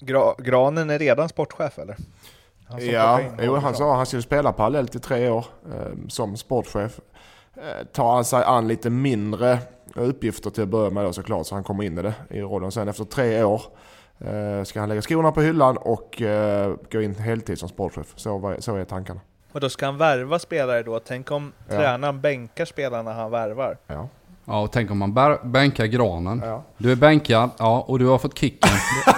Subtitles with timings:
[0.00, 1.96] Gra Granen är redan sportchef eller?
[2.68, 7.00] Han ja, jo, han sa han skulle spela parallellt i tre år eh, som sportchef.
[7.56, 9.58] Eh, tar han sig an lite mindre
[9.94, 12.72] uppgifter till att börja med då såklart, så han kommer in i det i rollen.
[12.72, 13.62] Sen efter tre år
[14.18, 18.12] eh, ska han lägga skorna på hyllan och eh, gå in heltid som sportchef.
[18.16, 19.20] Så, så är tankarna.
[19.52, 21.00] Och då ska han värva spelare då?
[21.00, 21.76] Tänk om ja.
[21.76, 23.78] tränaren bänkar spelarna han värvar?
[23.86, 24.08] Ja.
[24.44, 26.42] Ja, och tänk om man bär, bänkar granen.
[26.44, 26.64] Ja.
[26.78, 28.70] Du är bänkad, ja, och du har fått kicken.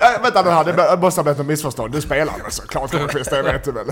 [0.00, 1.92] ja, vänta nu här, det måste ha blivit ett missförstånd.
[1.92, 3.86] Du spelar väl såklart Lundqvist, det vet du väl?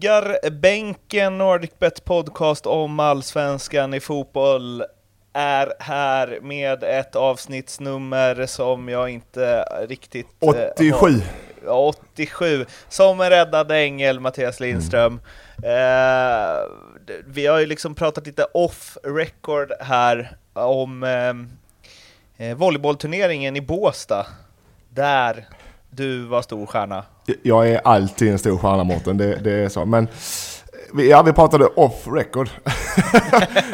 [0.00, 4.84] Ljugarbänken, NordicBet podcast om allsvenskan i fotboll
[5.32, 10.26] är här med ett avsnittsnummer som jag inte riktigt...
[10.38, 11.06] 87!
[11.06, 15.20] Eh, har, 87, som en räddad ängel, Mattias Lindström.
[15.62, 15.70] Mm.
[15.70, 16.56] Eh,
[17.26, 24.26] vi har ju liksom pratat lite off record här om eh, eh volleybollturneringen i Båstad,
[24.90, 25.48] där
[25.96, 27.04] du var stor stjärna.
[27.42, 29.84] Jag är alltid en stor stjärna Mårten, det, det, är så.
[29.84, 30.08] Men
[30.94, 32.48] ja, vi pratade off record.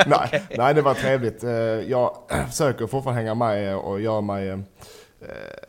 [0.07, 0.41] nej, okay.
[0.57, 1.45] nej, det var trevligt.
[1.45, 1.51] Eh,
[1.91, 2.17] jag
[2.49, 4.59] försöker fortfarande hänga med och göra mig eh,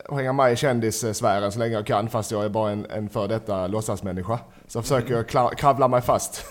[0.08, 3.08] och hänga med i kändissfären så länge jag kan fast jag är bara en, en
[3.08, 4.38] för detta låtsasmänniska.
[4.66, 6.44] Så försöker jag kravla mig fast.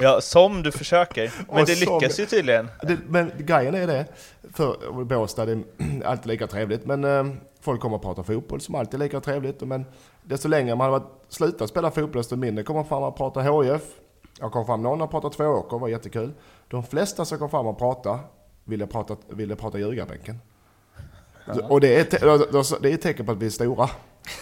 [0.00, 1.32] ja, som du försöker.
[1.48, 2.68] Men och det lyckas ju tydligen.
[2.82, 4.06] Det, men grejen är det,
[4.54, 5.62] för Båstad är
[6.04, 7.24] alltid lika trevligt, men eh,
[7.62, 9.60] folk kommer att prata fotboll som alltid är lika trevligt.
[9.60, 9.86] Men
[10.22, 13.82] desto längre man har slutat spela fotboll, desto mindre kommer fram att prata HIF.
[14.40, 16.32] Jag kom fram någon och pratade Tvååker, var jättekul.
[16.68, 18.18] De flesta som kom fram och pratade
[18.64, 20.38] ville prata, ville prata ljugarbänken.
[21.44, 21.54] Ja.
[21.68, 23.90] Och det är, det är ett tecken på att vi är stora.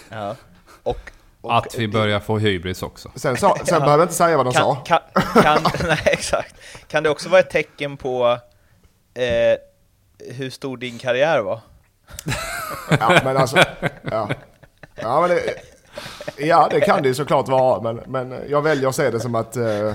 [0.08, 0.36] Ja.
[0.82, 1.10] Och,
[1.40, 3.10] och att vi börjar få hybris också.
[3.14, 3.80] Sen, sa, sen ja.
[3.80, 4.74] behöver jag inte säga vad de kan, sa.
[4.74, 5.00] Kan,
[5.42, 6.56] kan, nej, exakt.
[6.88, 8.38] Kan det också vara ett tecken på
[9.14, 9.58] eh,
[10.34, 11.60] hur stor din karriär var?
[13.00, 13.56] ja, men alltså...
[14.10, 14.28] Ja,
[14.94, 15.40] ja, men det,
[16.38, 19.34] ja, det kan det ju såklart vara, men, men jag väljer att se det som
[19.34, 19.88] att, eh,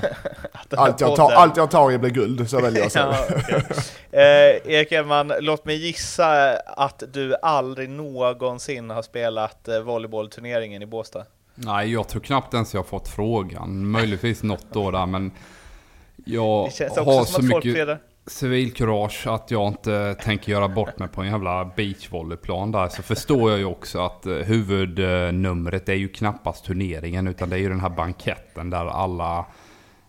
[0.52, 2.50] att allt, jag tar, allt jag tar i blir guld.
[2.50, 3.06] Så väljer jag att se det.
[3.06, 3.62] ja, okay.
[4.12, 10.86] eh, Erik Edman, låt mig gissa att du aldrig någonsin har spelat eh, volleybollturneringen i
[10.86, 11.26] Båstad?
[11.56, 13.92] Nej, jag tror knappt ens jag har fått frågan.
[13.92, 15.32] Möjligtvis något år där, men
[16.26, 16.64] jag
[16.96, 22.72] har så mycket civilkurage att jag inte tänker göra bort mig på en jävla beachvolleyplan
[22.72, 27.56] där så förstår jag ju också att eh, huvudnumret är ju knappast turneringen utan det
[27.56, 29.46] är ju den här banketten där alla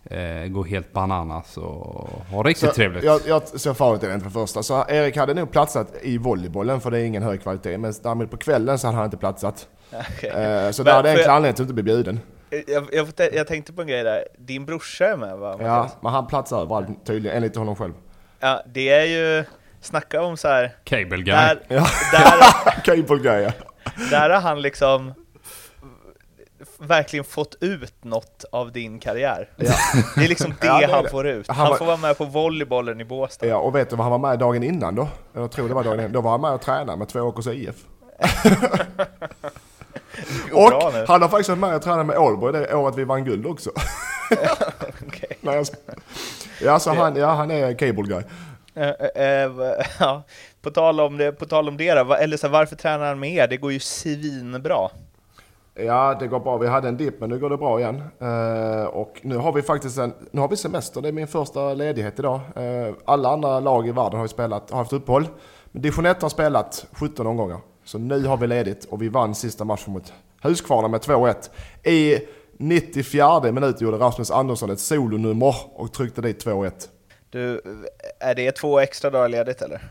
[0.03, 3.03] eh, går helt bananas och har riktigt så, trevligt.
[3.03, 4.63] Jag, jag ser farligt i den för första.
[4.63, 7.77] Så Erik hade nog platsat i volleybollen för det är ingen hög kvalitet.
[7.77, 9.67] Men däremot på kvällen så hade han inte platsat.
[10.17, 10.29] Okay.
[10.29, 12.19] Eh, så där hade en anledning till att inte bli bjuden.
[12.67, 14.27] Jag, jag, jag, tänkte på en grej där.
[14.37, 15.57] Din brorsa är med va?
[15.59, 17.93] Ja, men han platsar överallt tydligen enligt honom själv.
[18.39, 19.45] Ja, det är ju,
[19.81, 20.75] snacka om så här.
[20.83, 21.35] Cable guy.
[21.35, 21.87] Där, ja.
[22.11, 23.51] där, Cable guy ja.
[24.09, 25.13] Där har han liksom
[26.79, 29.49] verkligen fått ut något av din karriär.
[29.55, 29.73] Ja.
[30.15, 31.09] Det är liksom det, ja, det han det.
[31.09, 31.47] får ut.
[31.47, 31.77] Han, han var...
[31.77, 33.47] får vara med på volleybollen i Båstad.
[33.47, 35.09] Ja, och vet du vad han var med dagen innan då?
[35.33, 36.11] Jag tror det var dagen innan.
[36.11, 37.75] Då var han med och tränade med två Åkers IF.
[40.53, 40.71] och
[41.07, 43.69] han har faktiskt varit med och tränat med Ålborg det året vi vann guld också.
[45.07, 45.63] okay.
[46.61, 48.23] Ja, så han, ja, han är cable guy.
[48.77, 50.23] Uh, uh, ja.
[50.61, 53.33] På tal om det, på tal om det då, eller så varför tränar han med
[53.33, 53.47] er?
[53.47, 54.89] Det går ju svinbra.
[55.73, 56.57] Ja, det går bra.
[56.57, 58.03] Vi hade en dipp, men nu går det bra igen.
[58.87, 61.01] Och nu har vi faktiskt en, nu har vi semester.
[61.01, 62.39] Det är min första ledighet idag.
[63.05, 65.27] Alla andra lag i världen har ju spelat, har haft uppehåll.
[65.71, 67.59] Men Division 1 har spelat 17 omgångar.
[67.83, 71.49] Så nu har vi ledigt och vi vann sista matchen mot Huskvarna med 2-1.
[71.83, 72.19] I
[72.57, 76.71] 94 minut gjorde Rasmus Andersson ett solonummer och tryckte dit 2-1.
[77.29, 77.61] Du,
[78.19, 79.81] är det två extra dagar ledigt eller?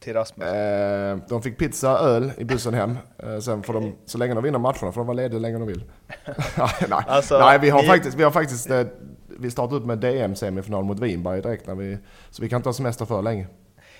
[0.00, 0.48] Till Rasmus?
[0.48, 2.98] Eh, de fick pizza, öl i bussen hem.
[3.18, 5.58] Eh, sen får de, så länge de vinner matcherna får de vara lediga hur länge
[5.58, 5.84] de vill.
[6.88, 7.88] nej, alltså, nej, vi har ni...
[7.88, 8.86] faktiskt, vi har faktiskt eh,
[9.38, 11.98] vi startar upp med DM-semifinal mot Vinberg direkt när vi,
[12.30, 13.46] så vi kan inte ha semester för länge.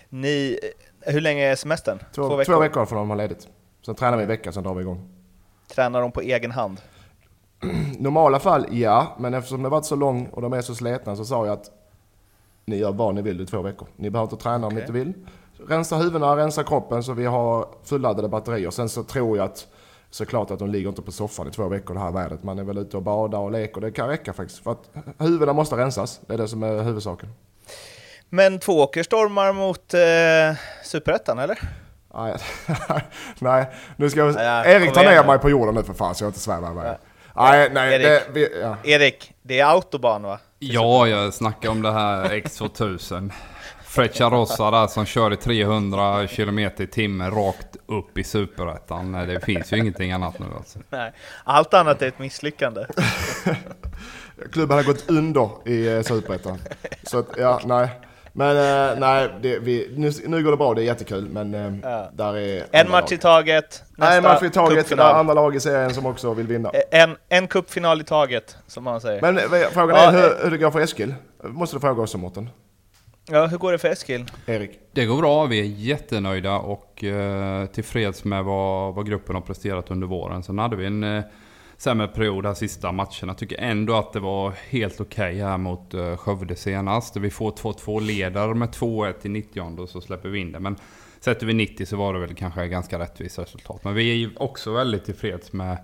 [0.08, 0.58] Ni,
[1.00, 1.98] hur länge är semestern?
[1.98, 2.52] Två, två veckor?
[2.52, 3.48] Två veckor får de ha ledigt.
[3.88, 5.08] Sen tränar vi en vecka, sen drar vi igång.
[5.74, 6.80] Tränar de på egen hand?
[7.98, 9.16] normala fall, ja.
[9.18, 11.70] Men eftersom det varit så lång och de är så sletna så sa jag att
[12.64, 13.88] ni gör vad ni vill i två veckor.
[13.96, 14.68] Ni behöver inte träna okay.
[14.68, 15.12] om ni inte vill.
[15.68, 18.70] Rensa huvudena, rensa kroppen så vi har fulladdade batterier.
[18.70, 19.66] Sen så tror jag att
[20.10, 22.42] såklart att de ligger inte på soffan i två veckor det här vädret.
[22.42, 23.80] Man är väl ute och badar och leker.
[23.80, 24.64] Det kan räcka faktiskt.
[24.64, 26.20] För att huvudena måste rensas.
[26.26, 27.28] Det är det som är huvudsaken.
[28.28, 31.87] Men Tvååker stormar mot eh, Superettan, eller?
[32.14, 32.36] Nej,
[33.38, 33.66] nej,
[33.96, 34.34] nu ska jag...
[34.34, 36.96] Ja, Erik, ta ner mig på jorden nu för fan så jag inte svävar iväg.
[37.36, 38.76] Nej, nej, Erik, det, vi, ja.
[38.84, 40.38] Erik, det är autobahn va?
[40.58, 43.32] Ja, jag snackar om det här X2000.
[43.84, 49.12] Freccia Rossa där som kör i 300 km i timmen rakt upp i superettan.
[49.12, 50.78] Det finns ju ingenting annat nu alltså.
[50.90, 51.12] Nej,
[51.44, 52.86] allt annat är ett misslyckande.
[54.52, 56.58] Klubben har gått under i eh, superettan.
[57.02, 57.88] Så att, ja, nej.
[58.38, 61.28] Men uh, nej, det, vi, nu, nu går det bra, det är jättekul.
[61.28, 62.10] Men ja.
[62.12, 62.64] där är...
[62.70, 63.82] En match i taget.
[63.96, 64.88] Nej, en match i taget.
[64.88, 66.70] Det är andra lag i serien som också vill vinna.
[66.90, 69.22] En, en cupfinal i taget, som man säger.
[69.22, 69.38] Men
[69.72, 71.14] frågan är ja, hur, hur det går för Eskil.
[71.42, 72.50] Måste du fråga också Mårten.
[73.30, 74.30] Ja, hur går det för Eskil?
[74.46, 74.70] Erik?
[74.92, 79.90] Det går bra, vi är jättenöjda och eh, tillfreds med vad, vad gruppen har presterat
[79.90, 80.42] under våren.
[80.42, 81.24] Sen hade vi en eh,
[81.78, 83.34] sämre period här sista matcherna.
[83.34, 87.16] Tycker ändå att det var helt okej okay här mot eh, Skövde senast.
[87.16, 90.60] Vi får 2-2 ledare med 2-1 i 90 och så släpper vi in det.
[90.60, 90.76] Men
[91.20, 93.84] sätter vi 90 så var det väl kanske ganska rättvist resultat.
[93.84, 95.78] Men vi är ju också väldigt tillfreds med,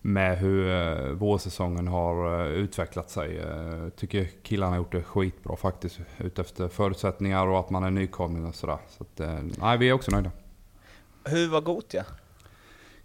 [0.00, 3.40] med hur eh, vårsäsongen har eh, utvecklat sig.
[3.96, 5.98] Tycker killarna har gjort det skitbra faktiskt.
[6.18, 8.78] Utefter förutsättningar och att man är nykomling och sådär.
[8.88, 9.20] Så att,
[9.58, 10.30] nej, vi är också nöjda.
[11.24, 12.04] Hur var Gotia?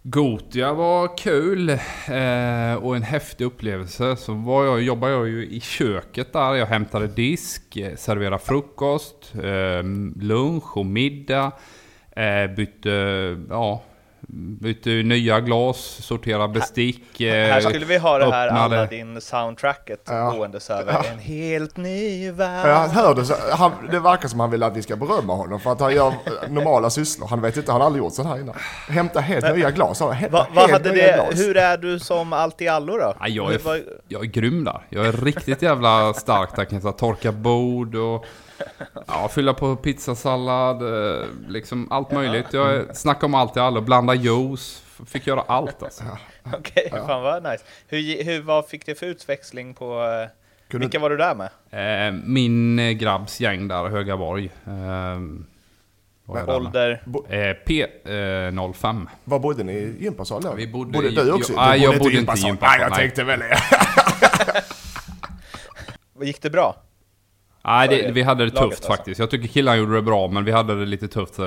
[0.02, 4.16] Gotia var kul eh, och en häftig upplevelse.
[4.16, 6.54] Så var jag, jobbade jag ju i köket där.
[6.54, 9.82] Jag hämtade disk, eh, serverade frukost, eh,
[10.20, 11.52] lunch och middag.
[12.10, 12.90] Eh, bytte
[13.50, 13.82] ja,
[14.32, 17.20] bytte nya glas, sortera bestick.
[17.20, 20.30] Här, här skulle vi ha det här alla din soundtracket ja.
[20.30, 20.92] gåendes över.
[20.92, 21.04] Ja.
[21.12, 22.68] En helt ny värld.
[22.68, 25.72] Jag hörde så, han, det verkar som han vill att vi ska berömma honom för
[25.72, 26.14] att han gör
[26.48, 27.28] normala sysslor.
[27.28, 28.54] Han vet inte, han har aldrig gjort så här innan.
[28.88, 30.00] Hämta helt Men, nya glas.
[30.00, 31.40] Hämta va, vad hade det, glas.
[31.40, 33.14] Hur är du som allt i allo då?
[33.20, 33.60] Ja, jag, är,
[34.08, 34.86] jag är grym där.
[34.88, 36.64] Jag är riktigt jävla stark där.
[36.64, 38.26] Kan jag torka bord och
[39.06, 42.46] Ja, fylla på pizzasallad, eh, liksom allt möjligt.
[42.52, 46.04] Jag snackar om allt i allo, blanda juice, fick göra allt alltså.
[46.44, 47.64] Okej, okay, fan vad nice.
[47.88, 50.02] Hur, hur, vad fick det för utväxling på...
[50.02, 50.28] Eh,
[50.68, 50.86] Kunde...
[50.86, 51.50] Vilka var du där med?
[52.08, 54.50] Eh, min grabbs gäng där, Högaborg.
[56.34, 57.02] Med ålder?
[57.66, 59.06] P05.
[59.24, 60.52] Var bodde ni i gympasal då?
[60.54, 61.52] Vi bodde, bodde du också?
[61.52, 62.56] Jag, du jag bodde inte i gympasal.
[62.60, 63.58] Nej, jag tänkte väl det.
[66.26, 66.76] Gick det bra?
[67.64, 68.88] Nej, det, vi hade det tufft alltså.
[68.92, 69.20] faktiskt.
[69.20, 71.44] Jag tycker killarna gjorde det bra, men vi hade det lite tufft eh,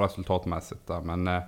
[0.00, 1.00] resultatmässigt där.
[1.00, 1.42] Men eh,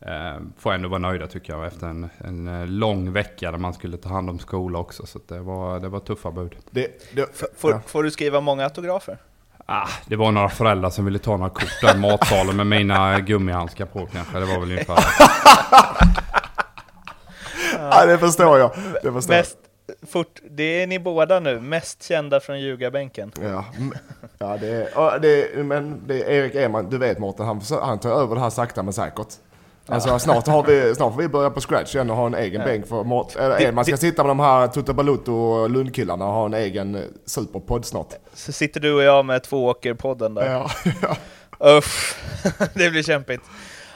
[0.00, 3.74] eh, får ändå vara nöjda tycker jag efter en, en eh, lång vecka där man
[3.74, 5.06] skulle ta hand om skola också.
[5.06, 6.56] Så det, var, det var tuffa bud.
[6.70, 7.80] Det, det, får, ja.
[7.86, 9.18] får, du skriva många autografer?
[9.66, 13.20] Ah, det var några föräldrar som ville ta några kort där i matsalen med mina
[13.20, 14.38] gummihandskar på kanske.
[14.38, 14.98] Det var väl ungefär
[17.78, 18.70] ja, det förstår jag.
[19.02, 19.58] Det förstår Mest,
[20.08, 23.32] fort, det är ni båda nu, mest kända från ljugarbänken.
[23.42, 23.64] Ja,
[24.38, 28.10] ja det, är, det, men det är Erik Eman, du vet Mårten, han, han tar
[28.10, 29.28] över det här sakta men säkert.
[29.90, 30.18] Alltså ja.
[30.18, 32.66] snart, har vi, snart får vi börja på scratch igen och ha en egen ja.
[32.66, 36.26] bänk för Mort, äh, Man ska det, sitta med de här Tutte Baluto och Lundkillarna
[36.26, 38.14] och ha en egen eh, superpodd snart.
[38.34, 40.52] Så sitter du och jag med tvååkerpodden där.
[40.52, 40.70] Ja.
[41.02, 41.16] ja.
[41.78, 42.22] Uff,
[42.74, 43.42] det blir kämpigt.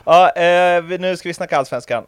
[0.04, 2.04] Ja, eh, nu ska vi snacka allsvenskan.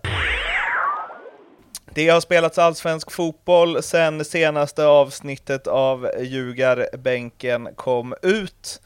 [1.95, 8.81] Det har spelats allsvensk fotboll sedan senaste avsnittet av Ljugarbänken kom ut.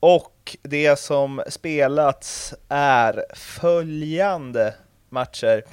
[0.00, 4.74] Och det som spelats är följande
[5.08, 5.64] matcher.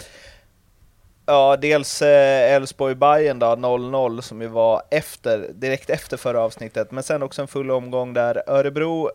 [1.25, 6.91] Ja, dels eh, Elfsborg-Bayern då, 0-0, som ju var efter, direkt efter förra avsnittet.
[6.91, 9.11] Men sen också en full omgång där Örebro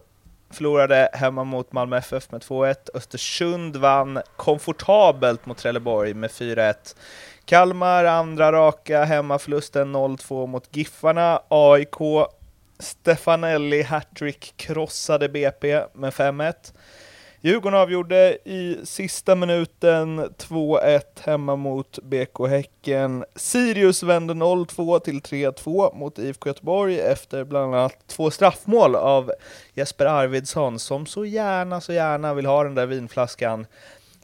[0.50, 2.77] förlorade hemma mot Malmö FF med 2-1.
[2.95, 6.75] Östersund vann komfortabelt mot Trelleborg med 4-1.
[7.47, 11.43] Kalmar andra raka hemmaförlusten 0-2 mot Giffarna.
[11.49, 12.26] AIK
[12.79, 16.55] Stefanelli hattrick krossade BP med 5-1.
[17.41, 23.25] Djurgården avgjorde i sista minuten 2-1 hemma mot BK Häcken.
[23.37, 29.33] Sirius vände 0-2 till 3-2 mot IFK Göteborg efter bland annat två straffmål av
[29.75, 33.67] Jesper Arvidsson som så gärna, så gärna vill ha den där vinflaskan.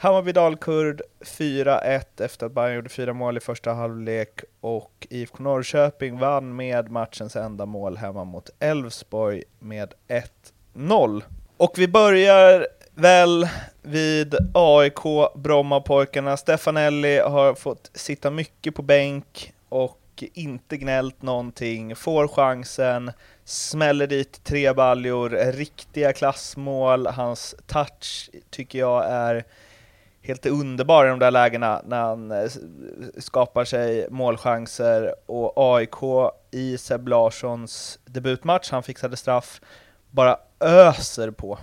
[0.02, 6.18] Hammarby Dalkurd 4-1 efter att Bayern gjorde fyra mål i första halvlek och IFK Norrköping
[6.18, 9.94] vann med matchens enda mål hemma mot Elfsborg med
[10.74, 11.22] 1-0.
[11.56, 13.48] Och vi börjar väl
[13.82, 15.02] vid AIK
[15.34, 16.36] Brommapojkarna.
[16.36, 23.12] Stefanelli har fått sitta mycket på bänk och inte gnällt någonting, får chansen,
[23.44, 29.44] smäller dit tre baljor, riktiga klassmål, hans touch tycker jag är
[30.22, 32.50] helt underbar i de där lägena när han eh,
[33.18, 39.60] skapar sig målchanser och AIK i Seb Larssons debutmatch, han fixade straff,
[40.10, 41.58] bara öser på.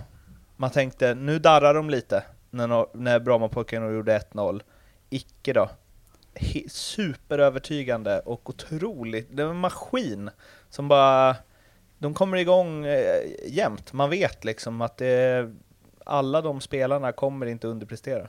[0.56, 4.62] Man tänkte, nu darrar de lite när, när Brommapojkarna gjorde 1-0.
[5.10, 5.70] Icke då.
[6.34, 10.30] He superövertygande och otroligt, det var en maskin
[10.68, 11.36] som bara,
[11.98, 13.92] de kommer igång eh, jämt.
[13.92, 15.50] Man vet liksom att det,
[16.04, 18.28] alla de spelarna kommer inte underprestera.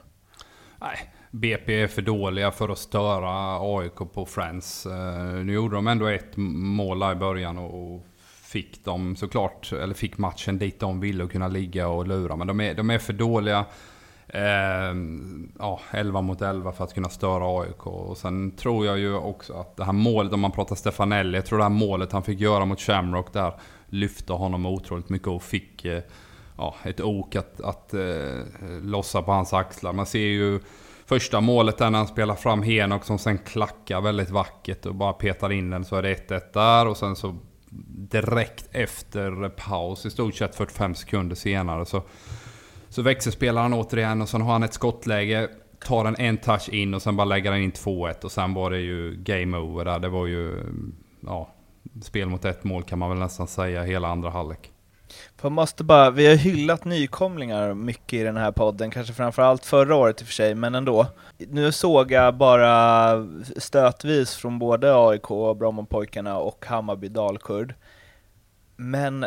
[0.82, 4.86] Nej, BP är för dåliga för att störa AIK på Friends.
[4.86, 8.06] Eh, nu gjorde de ändå ett mål där i början och
[8.42, 12.36] fick dem såklart, eller fick matchen dit de ville och kunna ligga och lura.
[12.36, 13.64] Men de är, de är för dåliga.
[14.28, 14.94] Eh,
[15.58, 17.86] ja, 11 mot 11 för att kunna störa AIK.
[17.86, 21.46] Och sen tror jag ju också att det här målet, om man pratar Stefanelli, jag
[21.46, 23.52] tror det här målet han fick göra mot Shamrock där
[23.86, 26.02] lyfte honom otroligt mycket och fick eh,
[26.56, 28.40] ja, ett ok att, att eh,
[28.82, 29.92] lossa på hans axlar.
[29.92, 30.60] Man ser ju
[31.06, 35.12] första målet där när han spelar fram Henok som sen klackar väldigt vackert och bara
[35.12, 37.38] petar in den så är det 1-1 där och sen så
[38.10, 42.02] direkt efter paus i stort sett 45 sekunder senare så,
[42.88, 45.48] så växelspelar han återigen och sen har han ett skottläge
[45.84, 48.70] tar den en touch in och sen bara lägger han in 2-1 och sen var
[48.70, 49.98] det ju game over där.
[49.98, 50.62] Det var ju
[51.20, 51.48] ja,
[52.02, 54.71] spel mot ett mål kan man väl nästan säga hela andra halvlek.
[55.42, 59.96] Jag måste bara, vi har hyllat nykomlingar mycket i den här podden, kanske framförallt förra
[59.96, 61.06] året i och för sig, men ändå.
[61.38, 63.14] Nu såg jag bara
[63.56, 67.74] stötvis från både AIK, Brommapojkarna och Hammarby Dalkurd.
[68.76, 69.26] Men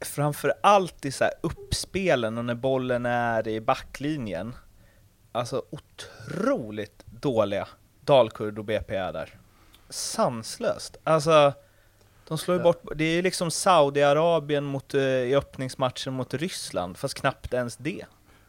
[0.00, 4.54] framförallt i så här uppspelen och när bollen är i backlinjen,
[5.32, 7.68] alltså otroligt dåliga
[8.00, 9.34] Dalkurd och BP är där.
[9.88, 10.96] Sanslöst.
[11.04, 11.52] Alltså,
[12.28, 16.96] de slår ju bort, det är ju liksom Saudiarabien mot, eh, i öppningsmatchen mot Ryssland,
[16.96, 18.04] fast knappt ens det.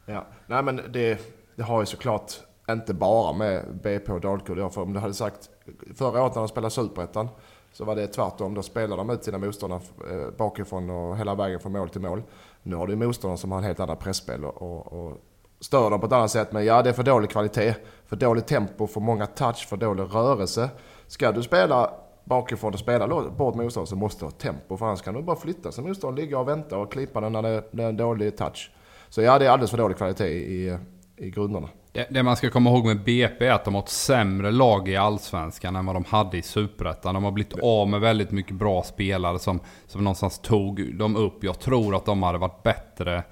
[0.06, 1.20] Ja, nej men det,
[1.56, 2.34] det har ju såklart
[2.70, 5.50] inte bara med BP och Dalkurd att för om du hade sagt
[5.96, 7.30] förra året när de spelade Superettan
[7.74, 8.54] så var det tvärtom.
[8.54, 9.82] Då spelade de ut sina motståndare
[10.12, 12.24] eh, bakifrån och hela vägen från mål till mål.
[12.64, 15.18] Nu har du motståndare som har en helt annan pressspel och, och, och
[15.60, 16.52] stör dem på ett annat sätt.
[16.52, 17.76] Men ja, det är för dålig kvalitet.
[18.06, 20.70] För dåligt tempo, för många touch, för dålig rörelse.
[21.08, 21.94] Ska du spela
[22.28, 24.78] bakifrån och spela bort motståndaren så måste du ha tempo.
[24.78, 27.42] För annars kan du bara flytta så motståndaren ligga och vänta och klippa den när
[27.42, 28.72] det, är en dålig touch.
[29.10, 30.78] Så ja, det är alldeles för dålig kvalitet i,
[31.18, 31.70] i grunderna.
[31.92, 34.90] Det, det, man ska komma ihåg med BP är att de har ett sämre lag
[34.90, 37.14] i Allsvenskan än vad de hade i Superettan.
[37.14, 41.44] De har blivit av med väldigt mycket bra spelare som, som någonstans tog dem upp.
[41.44, 43.24] Jag tror att de hade varit bättre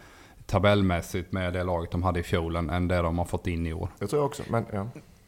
[0.45, 3.73] tabellmässigt med det laget de hade i fjol än det de har fått in i
[3.73, 3.89] år.
[3.99, 4.87] Det tror jag också, men ja.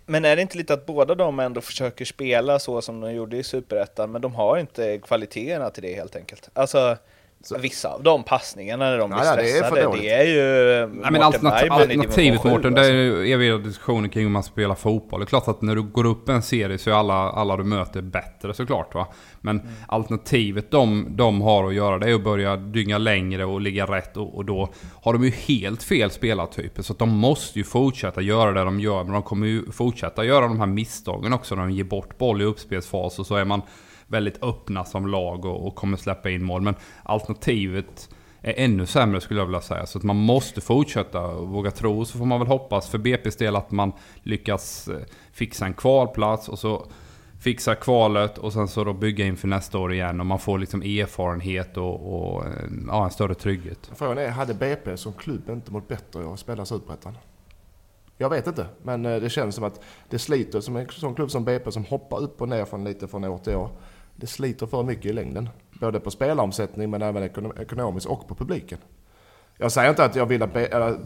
[0.09, 3.37] Men är det inte lite att båda de ändå försöker spela så som de gjorde
[3.37, 6.49] i Superettan, men de har inte kvaliteterna till det helt enkelt?
[6.53, 6.97] Alltså,
[7.43, 7.57] så.
[7.57, 11.21] Vissa av de passningarna när de blir stressade, det är, det är ju Nej, men
[11.21, 15.19] alternativ, Alternativet Mårten, det är ju eviga diskussioner kring hur man spelar fotboll.
[15.19, 17.63] Det är klart att när du går upp en serie så är alla, alla du
[17.63, 18.95] möter bättre såklart.
[18.95, 19.07] Va?
[19.41, 19.73] Men mm.
[19.87, 24.17] alternativet de, de har att göra det är att börja dynga längre och ligga rätt.
[24.17, 24.69] Och, och då
[25.01, 26.83] har de ju helt fel spelartyper.
[26.83, 29.03] Så att de måste ju fortsätta göra det de gör.
[29.03, 32.41] Men de kommer ju fortsätta göra de här misstagen också när de ger bort boll
[32.41, 33.19] i uppspelsfas.
[33.19, 33.61] Och så är man
[34.07, 36.61] väldigt öppna som lag och, och kommer släppa in mål.
[36.61, 38.09] Men alternativet
[38.41, 39.85] är ännu sämre skulle jag vilja säga.
[39.85, 42.05] Så att man måste fortsätta och våga tro.
[42.05, 43.91] Så får man väl hoppas för BP's del att man
[44.23, 44.99] lyckas eh,
[45.31, 46.87] fixa en kvalplats och så
[47.39, 50.19] fixa kvalet och sen så då bygga inför nästa år igen.
[50.19, 52.51] Och man får liksom erfarenhet och, och eh,
[52.87, 53.91] ja, en större trygghet.
[53.95, 57.17] Frågan är, hade BP som klubb inte mått bättre av att spela Superettan?
[58.17, 61.31] Jag vet inte, men eh, det känns som att det sliter som en sån klubb
[61.31, 63.69] som BP som hoppar upp och ner från lite från år till år
[64.17, 65.49] det sliter för mycket i längden.
[65.79, 67.23] Både på spelaromsättning men även
[67.59, 68.77] ekonomiskt och på publiken.
[69.59, 70.53] Jag säger inte att jag vill att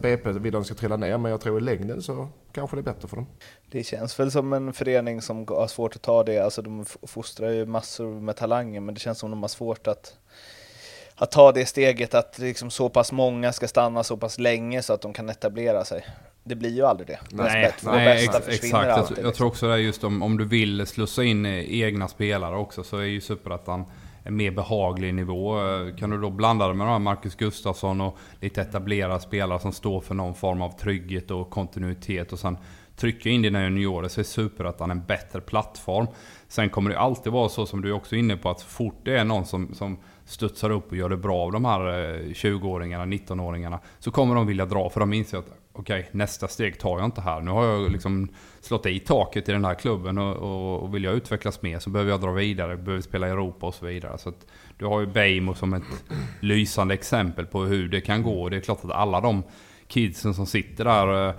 [0.02, 2.76] BP äh, vill att de ska trilla ner, men jag tror i längden så kanske
[2.76, 3.26] det är bättre för dem.
[3.70, 7.50] Det känns väl som en förening som har svårt att ta det, alltså de fostrar
[7.50, 10.16] ju massor med talanger, men det känns som de har svårt att,
[11.14, 14.92] att ta det steget att liksom så pass många ska stanna så pass länge så
[14.92, 16.04] att de kan etablera sig
[16.44, 17.18] det blir ju aldrig det.
[17.30, 18.88] Nej, nej, nej ex exakt.
[18.88, 22.08] Alltid, jag, jag tror också det är just om, om du vill slussa in egna
[22.08, 23.84] spelare också så är ju Superettan
[24.24, 25.58] en mer behaglig nivå.
[25.98, 29.72] Kan du då blanda det med de här Marcus Gustafsson och lite etablerade spelare som
[29.72, 32.58] står för någon form av trygghet och kontinuitet och sen
[32.96, 36.06] trycka in dina juniorer så är Superettan en bättre plattform.
[36.48, 39.00] Sen kommer det alltid vara så som du också är inne på att så fort
[39.04, 41.80] det är någon som, som studsar upp och gör det bra av de här
[42.34, 46.48] 20-åringarna, eh, 19-åringarna så kommer de vilja dra för de inser att okej, okay, nästa
[46.48, 47.40] steg tar jag inte här.
[47.40, 48.28] Nu har jag liksom
[48.60, 51.90] slått i taket i den här klubben och, och, och vill jag utvecklas mer så
[51.90, 54.18] behöver jag dra vidare, behöver spela i Europa och så vidare.
[54.18, 54.46] Så att,
[54.78, 55.82] du har ju Beijmo som ett
[56.40, 58.48] lysande exempel på hur det kan gå.
[58.48, 59.42] Det är klart att alla de
[59.86, 61.34] kidsen som sitter där eh,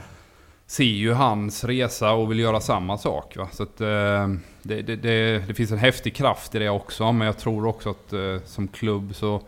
[0.66, 3.38] ser ju hans resa och vill göra samma sak.
[3.38, 3.48] Va?
[3.52, 4.28] Så att, eh,
[4.62, 7.90] det, det, det, det, finns en häftig kraft i det också, men jag tror också
[7.90, 9.42] att eh, som klubb så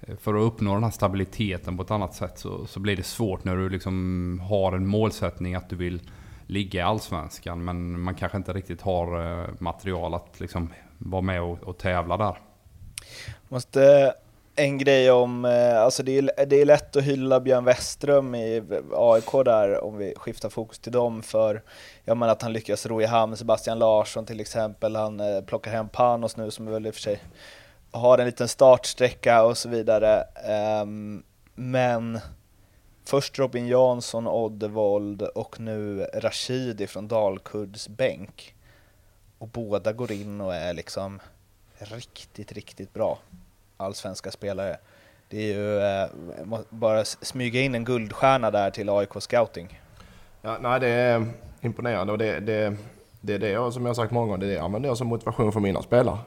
[0.00, 3.02] Eh, för att uppnå den här stabiliteten på ett annat sätt så, så blir det
[3.02, 6.00] svårt när du liksom har en målsättning att du vill
[6.46, 7.64] ligga i Allsvenskan.
[7.64, 12.16] Men man kanske inte riktigt har eh, material att liksom vara med och, och tävla
[12.16, 12.38] där.
[13.48, 13.84] Måste
[14.56, 15.44] eh, en grej om,
[15.84, 20.14] alltså det är, det är lätt att hylla Björn Westström i AIK där, om vi
[20.16, 21.62] skiftar fokus till dem, för
[22.04, 25.88] jag menar att han lyckas ro i hamn Sebastian Larsson till exempel, han plockar hem
[25.88, 27.20] Panos nu som är väl i och för sig
[27.90, 30.24] har en liten startsträcka och så vidare.
[30.82, 31.22] Um,
[31.54, 32.20] men
[33.04, 38.54] först Robin Jansson, Oddevold och nu Rashidi från Dalkurds bänk.
[39.38, 41.20] Och båda går in och är liksom
[41.78, 43.18] riktigt, riktigt bra
[43.76, 44.76] allsvenska spelare.
[45.28, 49.80] Det är ju eh, bara smyga in en guldstjärna där till AIK scouting.
[50.42, 51.26] Ja, nej, det är
[51.60, 52.76] imponerande och det, det,
[53.20, 55.06] det är det som jag har sagt många gånger, det är det jag använder som
[55.06, 56.18] motivation för mina spelare.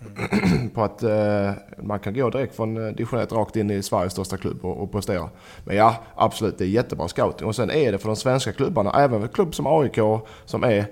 [0.00, 0.70] Mm.
[0.74, 4.12] på att eh, man kan gå direkt från eh, division 1 rakt in i Sveriges
[4.12, 5.30] största klubb och, och prestera.
[5.64, 7.46] Men ja, absolut, det är jättebra scouting.
[7.46, 9.98] Och sen är det för de svenska klubbarna, även för klubb som AIK
[10.44, 10.86] som är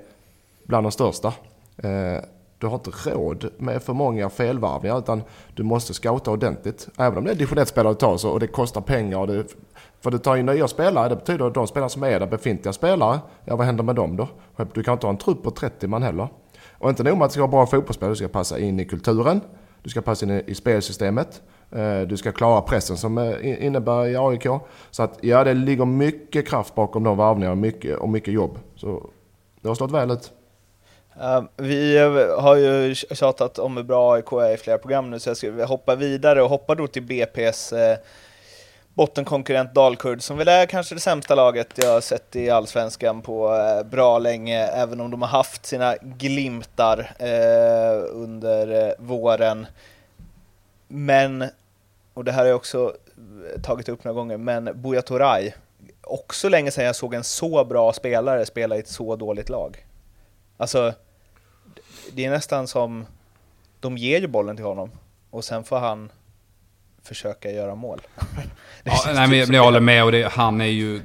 [0.64, 1.28] bland de största.
[1.76, 2.20] Eh,
[2.58, 5.22] du har inte råd med för många felvarvningar utan
[5.54, 6.88] du måste scouta ordentligt.
[6.98, 9.18] Även om det är division 1-spelare du tar så, och det kostar pengar.
[9.18, 9.44] Och det,
[10.00, 12.72] för du tar in nya spelare, det betyder att de spelare som är där, befintliga
[12.72, 14.28] spelare, ja vad händer med dem då?
[14.72, 16.28] Du kan inte ha en trupp på 30 man heller.
[16.78, 18.84] Och inte nog med att du ska vara bra fotbollsspelare, du ska passa in i
[18.84, 19.40] kulturen,
[19.82, 21.42] du ska passa in i spelsystemet,
[21.72, 24.46] eh, du ska klara pressen som eh, innebär i AIK.
[24.90, 28.58] Så att ja, det ligger mycket kraft bakom de varvningarna och mycket, och mycket jobb.
[28.76, 29.10] Så
[29.60, 30.32] det har slått väl ut.
[31.20, 31.98] Eh, vi
[32.38, 35.64] har ju tjatat om hur bra AIK är i flera program nu, så jag ska
[35.64, 37.96] hoppa vidare och hoppa då till BP's
[38.96, 43.54] bottenkonkurrent Dalkurd, som väl är kanske det sämsta laget jag har sett i Allsvenskan på
[43.54, 49.66] eh, bra länge, även om de har haft sina glimtar eh, under eh, våren.
[50.88, 51.44] Men,
[52.14, 52.94] och det här har jag också
[53.62, 55.52] tagit upp några gånger, men Buya Toray,
[56.02, 59.86] också länge sedan jag såg en så bra spelare spela i ett så dåligt lag.
[60.56, 60.92] Alltså,
[62.12, 63.06] det är nästan som,
[63.80, 64.90] de ger ju bollen till honom
[65.30, 66.10] och sen får han
[67.06, 68.00] försöka göra mål.
[68.84, 71.00] ja, nej, men jag håller med och det, han är ju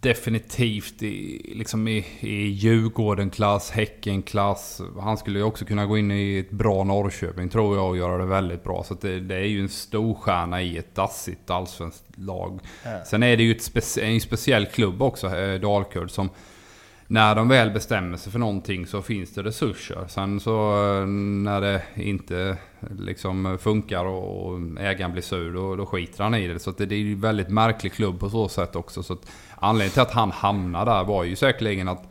[0.00, 4.80] definitivt i, liksom i, i Djurgården-klass, Häcken-klass.
[5.00, 8.18] Han skulle ju också kunna gå in i ett bra Norrköping tror jag och göra
[8.18, 8.84] det väldigt bra.
[8.84, 12.60] Så det, det, är ju en stor stjärna i ett dassigt allsvenskt lag.
[12.84, 13.04] Ja.
[13.04, 16.30] Sen är det ju ett specie, en speciell klubb också, eh, Dalkurd, som
[17.10, 20.04] när de väl bestämmer sig för någonting så finns det resurser.
[20.08, 22.56] Sen så eh, när det inte
[22.98, 26.58] liksom funkar och ägaren blir sur då, då skiter han i det.
[26.58, 29.02] Så det, det är ju en väldigt märklig klubb på så sätt också.
[29.02, 32.08] Så att anledningen till att han hamnade där var ju säkerligen att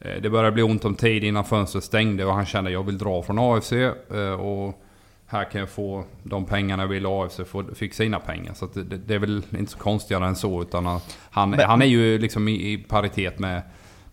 [0.00, 2.82] eh, det började bli ont om tid innan fönstret stängde och han kände att jag
[2.82, 3.72] vill dra från AFC.
[3.72, 4.82] Eh, och
[5.26, 7.40] här kan jag få de pengarna jag vill AFC
[7.74, 8.54] fick sina pengar.
[8.54, 10.62] Så det, det, är väl inte så konstigare än så.
[10.62, 13.62] Utan han, Men, han är ju liksom i, i paritet med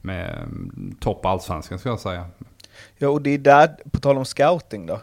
[0.03, 0.47] med
[0.99, 2.25] topp allsvenskan ska jag säga.
[2.97, 4.99] Ja, och det är där, på tal om scouting då,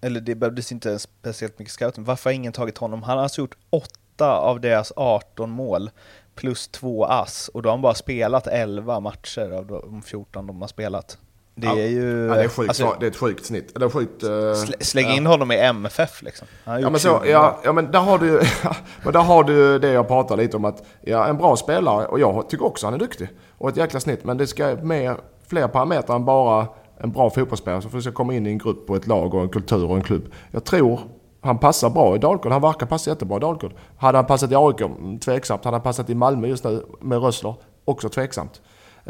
[0.00, 3.02] eller det behövdes inte speciellt mycket scouting, varför har ingen tagit honom?
[3.02, 5.90] Han har alltså gjort åtta av deras 18 mål
[6.34, 10.60] plus två ass och då har han bara spelat 11 matcher av de 14 de
[10.60, 11.18] har spelat.
[11.54, 12.26] Det är ju...
[12.26, 13.76] Ja, det, är sjukt, alltså, det är ett sjukt snitt.
[13.76, 15.30] Eller sjukt, uh, släng in ja.
[15.30, 16.46] honom i MFF liksom.
[16.64, 18.42] Ja men, så, ja, ja men där har du
[19.02, 22.20] men där har du det jag pratar lite om att ja, en bra spelare, och
[22.20, 23.28] jag tycker också han är duktig.
[23.58, 24.24] Och ett jäkla snitt.
[24.24, 25.16] Men det ska mer,
[25.46, 26.66] fler parametrar än bara
[27.00, 27.82] en bra fotbollsspelare.
[27.96, 30.02] Att ska komma in i en grupp och ett lag och en kultur och en
[30.02, 30.32] klubb.
[30.50, 31.00] Jag tror
[31.40, 32.52] han passar bra i Dalkurd.
[32.52, 33.72] Han verkar passa jättebra i Dalkurd.
[33.96, 34.80] Hade han passat i AIK?
[34.80, 35.64] Mm, tveksamt.
[35.64, 37.54] Hade han passat i Malmö just nu med Rössler?
[37.84, 38.60] Också tveksamt.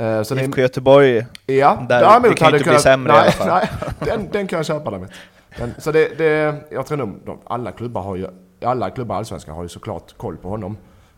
[0.01, 3.21] Uh, så IFK Göteborg, ja, där, däremot det kan hade inte kunnat, bli sämre nej,
[3.21, 3.49] i alla fall.
[3.49, 5.11] Nej, den, den kan jag köpa däremot.
[5.59, 8.27] Men, så det, det, jag tror nog de, alla klubbar har ju,
[8.65, 10.77] alla klubbar Allsvenskan har ju såklart koll på honom.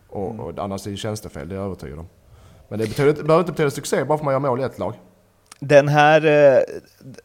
[0.09, 0.41] Och, mm.
[0.41, 2.09] och annars är det tjänstefel, det är jag övertygad om.
[2.71, 4.63] Men det, betyder, det behöver inte betyda succé bara för att man gör mål i
[4.63, 4.95] ett lag.
[5.59, 6.63] Den här, eh,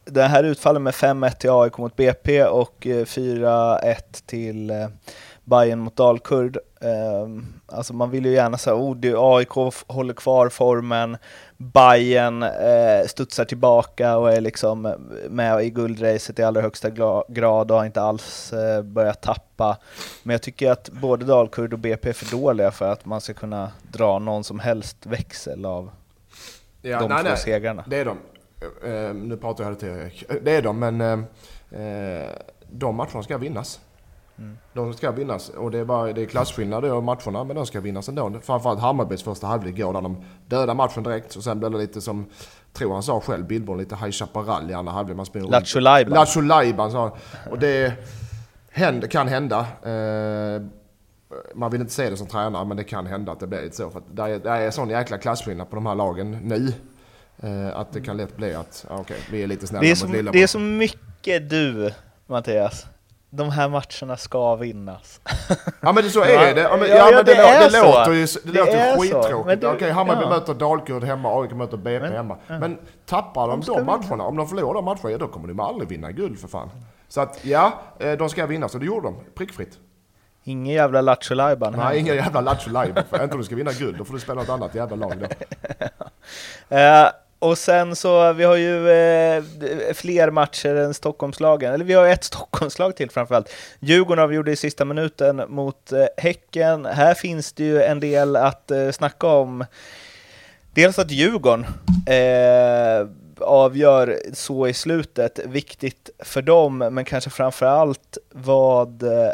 [0.04, 4.86] den här utfallen med 5-1 till AIK mot BP och eh, 4-1 till eh,
[5.46, 6.58] Bayern mot Dalkurd.
[6.80, 11.16] Ehm, alltså man vill ju gärna säga, oh, AIK håller kvar formen,
[11.56, 14.94] Bayern eh, studsar tillbaka och är liksom
[15.28, 16.90] med i guldracet i allra högsta
[17.28, 19.76] grad och har inte alls eh, börjat tappa.
[20.22, 23.34] Men jag tycker att både Dalkurd och BP är för dåliga för att man ska
[23.34, 25.90] kunna dra någon som helst växel av
[26.82, 27.84] ja, de nej, två nej, segrarna.
[27.86, 28.18] Det är de.
[28.88, 30.24] Uh, nu pratar jag till Erik.
[30.42, 32.28] Det är de, men uh,
[32.70, 33.80] de matcherna ska vinnas.
[34.38, 34.58] Mm.
[34.72, 37.80] De ska vinnas och det är, bara, det är klasskillnader i matcherna men de ska
[37.80, 38.32] vinnas ändå.
[38.42, 42.00] Framförallt Hammarbys första halvlek går där de dödar matchen direkt och sen blir det lite
[42.00, 42.26] som,
[42.72, 45.16] tror han sa själv, Billborn lite High Chaparral i andra halvlek.
[45.16, 46.14] Man springer Lattjo Lajban.
[46.14, 47.12] Lattjo Lajban sa han.
[47.52, 47.92] Och det...
[48.70, 49.66] Händ, kan hända.
[49.82, 50.62] Eh,
[51.54, 53.76] man vill inte se det som tränare, men det kan hända att det blir lite
[53.76, 53.90] så.
[53.90, 56.72] För att det är, det är sån jäkla klasskillnad på de här lagen nu.
[57.42, 60.42] Eh, att det kan lätt bli att, okej, okay, vi är lite snälla mot Det
[60.42, 61.92] är så mycket du,
[62.26, 62.86] Mattias
[63.36, 65.20] de här matcherna ska vinnas.
[65.80, 66.60] Ja men det, så är det.
[66.60, 69.64] Ja men, ja, men det, det, det låter ju, det, det låter skittråkigt.
[69.64, 70.28] Okej, Hammarby ja.
[70.28, 72.36] möter Dalkurd hemma, AIK möter BP men, hemma.
[72.46, 72.58] Ja.
[72.58, 74.24] Men tappar de, de matcherna, vinna.
[74.24, 76.70] om de förlorar de matcherna, ja, då kommer de aldrig vinna guld för fan.
[77.08, 79.16] Så att ja, eh, de ska vinna, så det gjorde de.
[79.34, 79.78] Prickfritt.
[80.44, 83.04] Ingen jävla Lattjo Nej, ingen jävla Lattjo Lajban.
[83.12, 85.26] Inte om du ska vinna guld, då får du spela något annat jävla lag då.
[86.76, 89.44] uh, och sen så, vi har ju eh,
[89.94, 93.52] fler matcher än Stockholmslagen, eller vi har ett Stockholmslag till framförallt.
[93.80, 96.86] Djurgården avgjorde i sista minuten mot eh, Häcken.
[96.86, 99.64] Här finns det ju en del att eh, snacka om.
[100.74, 101.66] Dels att Djurgården
[102.06, 103.08] eh,
[103.40, 109.32] avgör så i slutet, viktigt för dem, men kanske framförallt vad eh,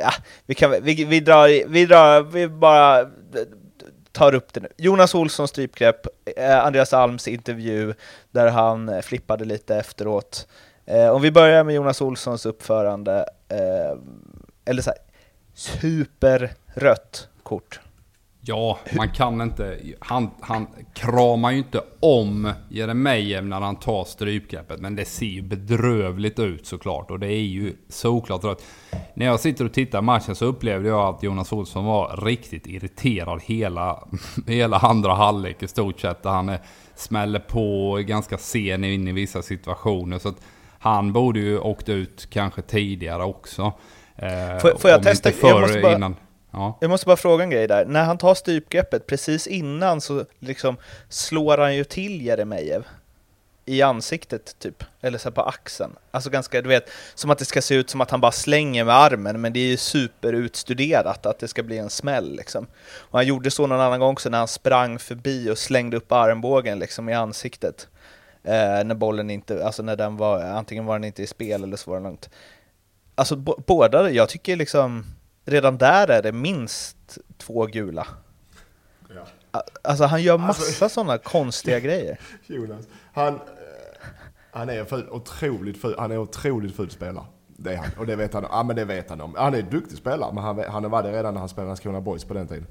[0.00, 0.12] ja,
[0.46, 3.10] vi, kan, vi, vi, drar, vi drar, vi bara
[4.12, 4.68] tar upp det nu.
[4.76, 7.94] Jonas Olsson strypgrepp, eh, Andreas Alms intervju
[8.30, 10.48] där han eh, flippade lite efteråt.
[10.86, 13.98] Eh, om vi börjar med Jonas Olssons uppförande, eh,
[14.64, 14.98] eller så här,
[15.54, 17.80] superrött kort.
[18.42, 19.78] Ja, man kan inte...
[19.98, 24.80] Han, han kramar ju inte om Jeremejeff när han tar strypgreppet.
[24.80, 27.10] Men det ser ju bedrövligt ut såklart.
[27.10, 28.64] Och det är ju såklart rätt.
[29.14, 33.42] När jag sitter och tittar matchen så upplevde jag att Jonas Olsson var riktigt irriterad
[33.42, 34.08] hela,
[34.46, 36.22] hela andra halvlek i stort sett.
[36.22, 36.56] Där han
[36.94, 40.18] smäller på ganska sen in i vissa situationer.
[40.18, 40.40] Så att
[40.78, 43.72] han borde ju åkt ut kanske tidigare också.
[44.60, 45.30] Får, får jag testa?
[45.42, 45.96] Jag måste bara...
[45.96, 46.16] Innan.
[46.50, 46.78] Ja.
[46.80, 47.84] Jag måste bara fråga en grej där.
[47.84, 50.76] När han tar strypgreppet, precis innan så liksom
[51.08, 52.84] slår han ju till Jeremejeff
[53.70, 55.96] i ansiktet typ, eller så på axeln.
[56.10, 58.84] Alltså ganska, du vet, som att det ska se ut som att han bara slänger
[58.84, 62.66] med armen, men det är ju superutstuderat att det ska bli en smäll liksom.
[62.98, 66.12] Och han gjorde så någon annan gång också när han sprang förbi och slängde upp
[66.12, 67.88] armbågen liksom i ansiktet.
[68.44, 71.76] Eh, när bollen inte, alltså när den var, antingen var den inte i spel eller
[71.76, 72.30] så var den långt.
[73.14, 73.36] Alltså
[73.66, 75.04] båda, jag tycker liksom
[75.44, 78.06] redan där är det minst två gula.
[79.14, 79.26] Ja.
[79.82, 82.20] Alltså han gör massa alltså, sådana konstiga grejer.
[82.46, 83.40] Jonas, han, eh,
[84.50, 87.24] han är ful, otroligt ful, han är otroligt ful spelare.
[87.46, 89.34] Det är han, och det vet han, ja, men det vet han om.
[89.38, 92.00] Han är en duktig spelare, men han, han var det redan när han spelade Landskrona
[92.00, 92.66] Boys på den tiden.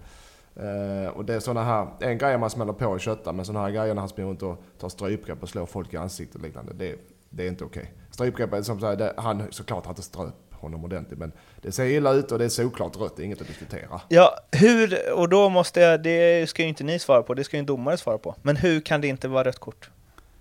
[0.59, 3.65] Uh, och det är sådana här, en grej man smäller på i köttar, men sådana
[3.65, 6.41] här grejer när han springer runt och tar strypgrepp och slår folk i ansiktet och
[6.41, 6.95] liknande, det,
[7.29, 7.81] det är inte okej.
[7.81, 7.93] Okay.
[8.11, 11.19] Strypgrepp är som sagt, han såklart han inte ströp honom ordentligt.
[11.19, 14.01] Men det ser illa ut och det är såklart rött, det är inget att diskutera.
[14.07, 17.57] Ja, hur, och då måste jag, det ska ju inte ni svara på, det ska
[17.57, 18.35] ju en domare svara på.
[18.41, 19.89] Men hur kan det inte vara rött kort?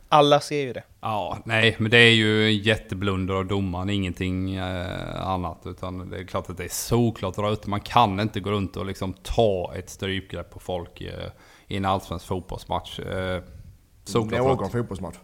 [0.09, 0.83] Alla ser ju det.
[1.01, 5.63] Ja, nej, men det är ju en jätteblunder av domaren, ingenting eh, annat.
[5.65, 7.67] Utan det är klart att det är såklart rött.
[7.67, 11.31] Man kan inte gå runt och liksom ta ett strypgrepp på folk eh,
[11.67, 12.99] i en allsvensk fotbollsmatch.
[12.99, 13.43] Eh,
[14.05, 15.17] såklart Någon fotbollsmatch.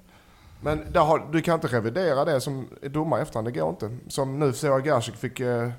[0.64, 3.96] Men har, du kan inte revidera det som domare efterhand, det går inte.
[4.08, 5.70] Som nu ser jag Gerzik fick, eh,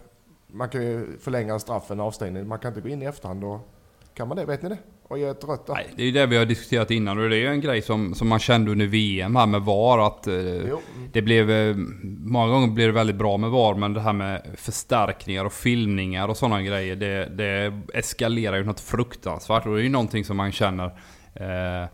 [0.48, 2.48] man kan ju förlänga straffen, avstängning.
[2.48, 3.60] Man kan inte gå in i efterhand och
[4.14, 4.46] kan man det?
[4.46, 4.78] Vet ni det?
[5.08, 7.36] Och ge ett rött Nej, det är ju det vi har diskuterat innan och det
[7.36, 10.34] är ju en grej som, som man kände under VM här med VAR att eh,
[11.12, 11.52] det blev...
[11.52, 11.76] Eh,
[12.26, 16.28] många gånger blir det väldigt bra med VAR men det här med förstärkningar och filmningar
[16.28, 20.38] och sådana grejer det, det eskalerar ju något fruktansvärt och det är ju någonting som
[20.38, 20.86] man känner
[21.34, 21.90] eh,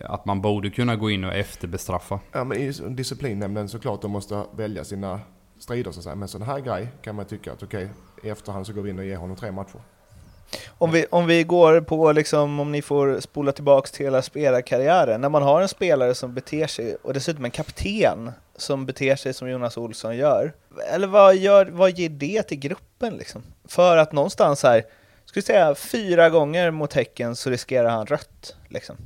[0.00, 2.20] att man borde kunna gå in och efterbestraffa.
[2.32, 5.20] Ja, men i disciplinnämnden såklart, de måste välja sina
[5.58, 6.16] strider så att säga.
[6.16, 8.90] Men sån här grej kan man tycka att okej, okay, i efterhand så går vi
[8.90, 9.80] in och ger honom tre matcher.
[10.78, 15.20] Om vi, om vi går på, liksom, om ni får spola tillbaks till hela spelarkarriären,
[15.20, 19.34] när man har en spelare som beter sig, och dessutom en kapten som beter sig
[19.34, 20.52] som Jonas Olsson gör,
[20.92, 23.42] eller vad, gör, vad ger det till gruppen liksom?
[23.68, 24.84] För att någonstans här,
[25.24, 28.96] skulle säga fyra gånger mot Häcken så riskerar han rött liksom.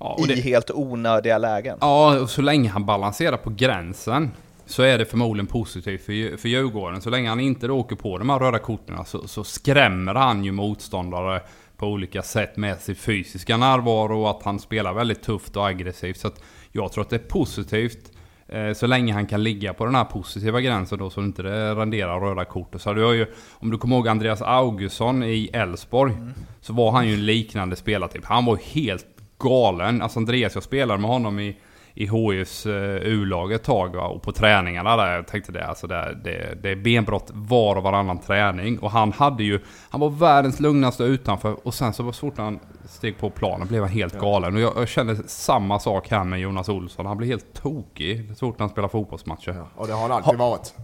[0.00, 1.78] Ja, I det, helt onödiga lägen.
[1.80, 4.30] Ja, och så länge han balanserar på gränsen
[4.66, 7.00] så är det förmodligen positivt för, för Djurgården.
[7.00, 10.52] Så länge han inte åker på de här röda korten så, så skrämmer han ju
[10.52, 11.40] motståndare
[11.76, 16.16] på olika sätt med sin fysiska närvaro och att han spelar väldigt tufft och aggressivt.
[16.16, 16.30] Så
[16.72, 18.12] jag tror att det är positivt
[18.48, 21.74] eh, så länge han kan ligga på den här positiva gränsen då så inte det
[21.74, 22.74] renderar röda kort.
[22.78, 26.32] Så du har ju, om du kommer ihåg Andreas Augustsson i Elfsborg mm.
[26.60, 28.24] så var han ju en liknande spelartyp.
[28.24, 30.02] Han var helt galen.
[30.02, 31.56] Alltså Andreas, jag spelade med honom i,
[31.94, 34.06] i HIFs eh, U-lag ett tag va?
[34.06, 35.14] och på träningarna där.
[35.14, 38.78] Jag tänkte det, alltså det, det, det är benbrott var och varannan träning.
[38.78, 42.38] Och han hade ju, han var världens lugnaste utanför och sen så var så fort
[42.38, 44.54] han steg på planen blev han helt galen.
[44.54, 47.06] Och jag, jag kände samma sak här med Jonas Olsson.
[47.06, 49.52] Han blev helt tokig så fort han spelar fotbollsmatcher.
[49.52, 50.74] Ja, och det har han alltid ha, varit.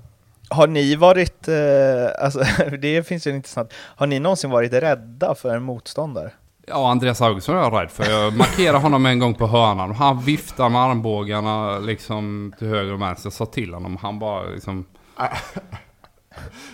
[0.49, 2.45] Har ni varit, eh, alltså
[2.81, 6.31] det finns ju intressant, har ni någonsin varit rädda för en motståndare?
[6.67, 8.05] Ja, Andreas Augustsson är jag rädd för.
[8.05, 12.93] Jag markerade honom en gång på hörnan och han viftar med armbågarna liksom till höger
[12.93, 13.27] och vänster.
[13.27, 14.87] Jag sa till honom, han bara liksom...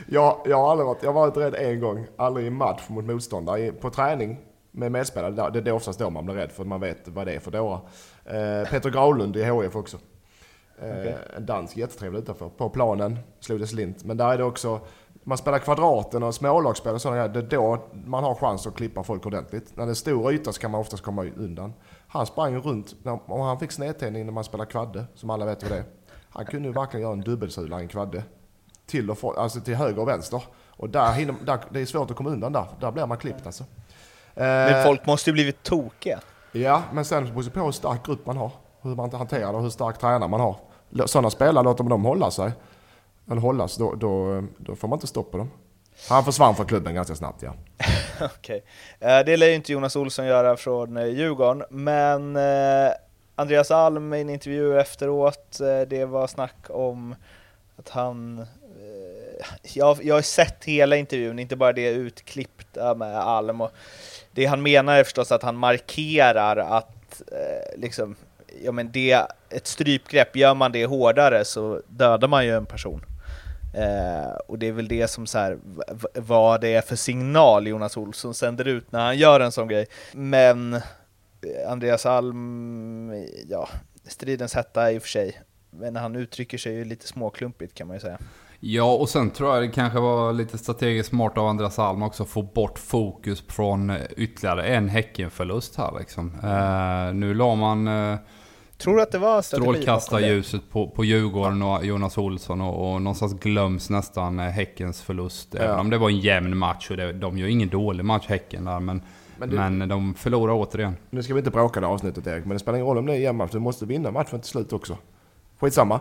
[0.07, 3.05] jag, jag har aldrig varit, jag har varit rädd en gång, aldrig i match mot
[3.05, 3.73] motståndare.
[3.73, 4.39] På träning
[4.71, 7.41] med medspelare, det är oftast då man blir rädd för man vet vad det är
[7.41, 7.81] för dårar.
[8.25, 9.97] Eh, Peter Gravlund i HF också.
[10.83, 11.15] Eh, okay.
[11.37, 12.49] En dansk, jättetrevlig utanför.
[12.49, 14.05] På planen slog det slint.
[14.05, 14.81] Men där är det också,
[15.29, 19.03] man spelar kvadraten och smålagsspel och sådana Det är då man har chans att klippa
[19.03, 19.77] folk ordentligt.
[19.77, 21.73] När det är stor yta så kan man oftast komma undan.
[22.09, 22.95] Han sprang runt,
[23.27, 25.85] och han fick snedtändning när man spelar kvadde, som alla vet vad det är.
[26.31, 28.23] Han kunde ju verkligen göra en dubbelsula i en kvadde.
[28.87, 30.43] Till, och för, alltså till höger och vänster.
[30.71, 32.67] Och där, hinner, där, det är svårt att komma undan där.
[32.81, 33.65] Där blir man klippt alltså.
[34.35, 36.21] Men eh, folk måste ju blivit tokiga.
[36.53, 38.51] Ja, men sen beror det på hur stark grupp man har.
[38.81, 40.57] Hur man hanterar det och hur stark tränare man har.
[41.07, 42.53] Sådana spelare, låter man dem hålla sig,
[43.31, 45.51] eller hållas, då, då, då får man inte stopp på dem.
[46.09, 47.55] Han försvann från klubben ganska snabbt ja.
[48.21, 48.63] Okej.
[49.01, 49.23] Okay.
[49.23, 52.93] Det lär ju inte Jonas Olsson göra från eh, Djurgården, men eh,
[53.35, 57.15] Andreas Alm i en intervju efteråt, det var snack om
[57.77, 58.47] att han
[59.63, 63.61] jag, jag har sett hela intervjun, inte bara det utklippta med Alm.
[63.61, 63.71] Och
[64.33, 67.23] det han menar är förstås att han markerar att
[67.77, 68.17] liksom,
[68.65, 73.05] ja, men det, ett strypgrepp, gör man det hårdare så dödar man ju en person.
[73.75, 75.59] Eh, och det är väl det som så här,
[76.15, 79.87] vad det är för signal Jonas Olsson sänder ut när han gör en sån grej.
[80.13, 80.81] Men eh,
[81.69, 83.13] Andreas Alm,
[83.49, 83.69] ja,
[84.05, 85.41] stridens hetta i och för sig.
[85.71, 88.19] Men han uttrycker sig ju lite småklumpigt kan man ju säga.
[88.61, 92.23] Ja, och sen tror jag det kanske var lite strategiskt smart av Andreas Alm också
[92.23, 96.35] att få bort fokus från eh, ytterligare en Häckenförlust här liksom.
[96.43, 98.19] Eh, nu la man Eh,
[98.79, 103.35] Tror du att det var strålkastarljuset på, på Djurgården och Jonas Olsson och, och någonstans
[103.35, 105.49] glöms nästan Häckens förlust.
[105.51, 105.61] Ja.
[105.61, 108.65] Även om det var en jämn match och det, de gör ingen dålig match Häcken
[108.65, 108.81] där.
[108.81, 109.03] Men,
[109.39, 110.97] men, du, men de förlorar återigen.
[111.11, 113.13] Nu ska vi inte bråka det avsnittet Erik, men det spelar ingen roll om det
[113.13, 113.51] är jämn match.
[113.53, 114.97] Du måste vinna matchen till slut också.
[115.61, 115.95] Skitsamma.
[115.95, 116.01] Uh,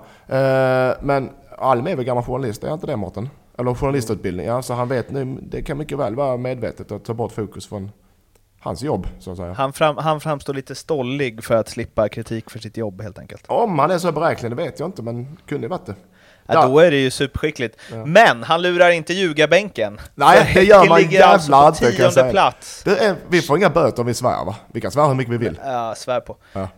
[1.02, 3.30] men Alm är väl gammal journalist, är inte det Mårten?
[3.58, 4.62] Eller journalistutbildning, ja.
[4.62, 7.92] Så han vet nu, det kan mycket väl vara medvetet att ta bort fokus från
[8.60, 9.54] hans jobb, så att säga.
[9.54, 13.43] Han, fram, han framstår lite stollig för att slippa kritik för sitt jobb helt enkelt.
[13.48, 15.96] Om han är så beräknelig, det vet jag inte, men kunde varit det.
[16.48, 17.80] Ja, då är det ju superskickligt.
[17.91, 18.06] Ja.
[18.06, 20.00] Men han lurar inte ljugarbänken.
[20.15, 22.32] Nej, det gör man jävlar alltså inte kan jag säga.
[22.32, 22.88] plats.
[22.88, 24.56] Är, vi får inga böter om vi svär va?
[24.74, 25.60] Vi kan svära hur mycket vi vill.
[25.63, 26.38] Ja, svär på.
[26.54, 26.70] Ja.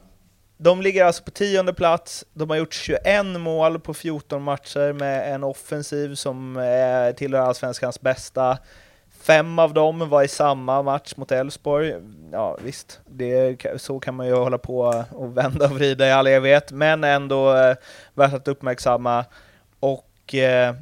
[0.57, 5.33] De ligger alltså på tionde plats, de har gjort 21 mål på 14 matcher med
[5.33, 8.57] en offensiv som är tillhör allsvenskans bästa.
[9.21, 11.95] Fem av dem var i samma match mot Elfsborg.
[12.31, 16.27] Ja visst, det, så kan man ju hålla på och vända och vrida i all
[16.27, 17.75] evighet, men ändå eh,
[18.13, 19.25] värt att uppmärksamma.
[19.79, 20.75] Och eh,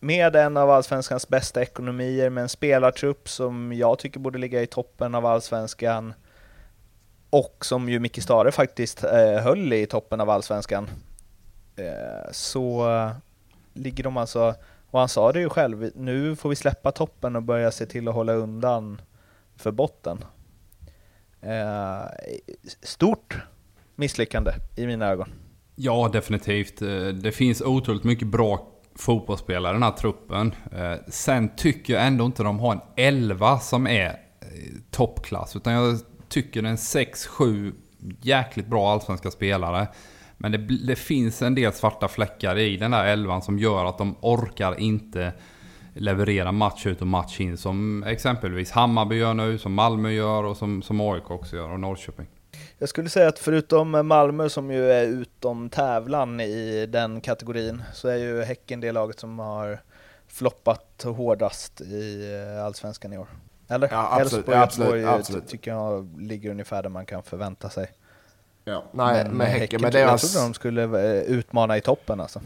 [0.00, 4.66] med en av allsvenskans bästa ekonomier, med en spelartrupp som jag tycker borde ligga i
[4.66, 6.14] toppen av allsvenskan,
[7.30, 10.90] och som ju Micke Stare faktiskt eh, höll i toppen av allsvenskan,
[11.76, 13.10] eh, så eh,
[13.72, 14.54] ligger de alltså,
[14.90, 18.08] och han sa det ju själv, nu får vi släppa toppen och börja se till
[18.08, 19.00] att hålla undan
[19.56, 20.24] för botten.
[21.40, 22.02] Eh,
[22.82, 23.36] stort
[23.94, 25.28] misslyckande i mina ögon.
[25.74, 26.82] Ja, definitivt.
[26.82, 30.54] Eh, det finns otroligt mycket bra fotbollsspelare i den här truppen.
[30.72, 34.16] Eh, sen tycker jag ändå inte de har en elva som är eh,
[34.90, 35.98] toppklass, utan jag
[36.28, 37.72] tycker det är en 6-7
[38.22, 39.88] jäkligt bra allsvenska spelare.
[40.38, 43.98] Men det, det, finns en del svarta fläckar i den där elvan som gör att
[43.98, 45.32] de orkar inte
[45.94, 47.56] leverera match ut och match in.
[47.56, 51.80] Som exempelvis Hammarby gör nu, som Malmö gör och som, som AIK också gör och
[51.80, 52.26] Norrköping.
[52.78, 58.08] Jag skulle säga att förutom Malmö som ju är utom tävlan i den kategorin så
[58.08, 59.80] är ju Häcken det laget som har
[60.28, 62.26] floppat hårdast i
[62.64, 63.28] Allsvenskan i år.
[63.68, 63.88] Eller?
[63.92, 65.48] Ja, Elfsborg och Göteborg absolut.
[65.48, 67.90] tycker jag ligger ungefär där man kan förvänta sig.
[68.68, 68.84] Ja.
[68.92, 70.22] Nej, men med Häcken, häcken med deras...
[70.22, 72.40] Jag trodde de skulle eh, utmana i toppen alltså.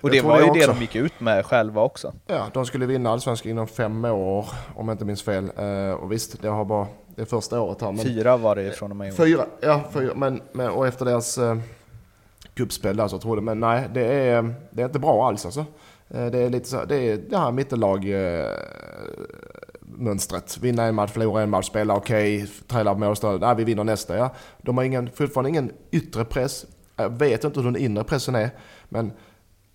[0.00, 2.12] Och det var ju det de gick ut med själva också.
[2.26, 5.50] Ja, de skulle vinna allsvenskan inom fem år, om jag inte minns fel.
[5.58, 7.92] Uh, och visst, det har bara det är första året här.
[7.92, 10.12] Men, fyra var det från och med Fyra, ja, fyra.
[10.14, 11.58] Men, men, och efter deras uh,
[12.54, 15.64] cupspel där så tror jag Men nej, det är, det är inte bra alls alltså.
[16.08, 18.14] Det är lite så, det är det här mittellag
[19.96, 20.58] mönstret.
[20.58, 23.40] Vinna en match, förlora en match, spela okej, okay, träna på målstöd.
[23.40, 24.16] Nej, vi vinner nästa.
[24.16, 24.34] Ja.
[24.62, 26.66] De har ingen, fortfarande ingen yttre press.
[26.96, 28.50] Jag vet inte hur den inre pressen är,
[28.88, 29.12] men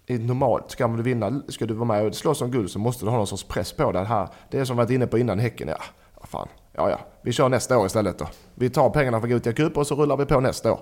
[0.08, 3.10] normalt, ska du vinna, ska du vara med och slåss om guld så måste du
[3.10, 4.28] ha någon sorts press på det här.
[4.50, 5.68] Det är som vi varit inne på innan Häcken.
[5.68, 5.78] Ja,
[6.24, 6.48] fan.
[6.74, 7.00] Ja, ja.
[7.22, 8.28] Vi kör nästa år istället då.
[8.56, 10.80] Vi tar pengarna från Gothia Cup och så rullar vi på nästa år.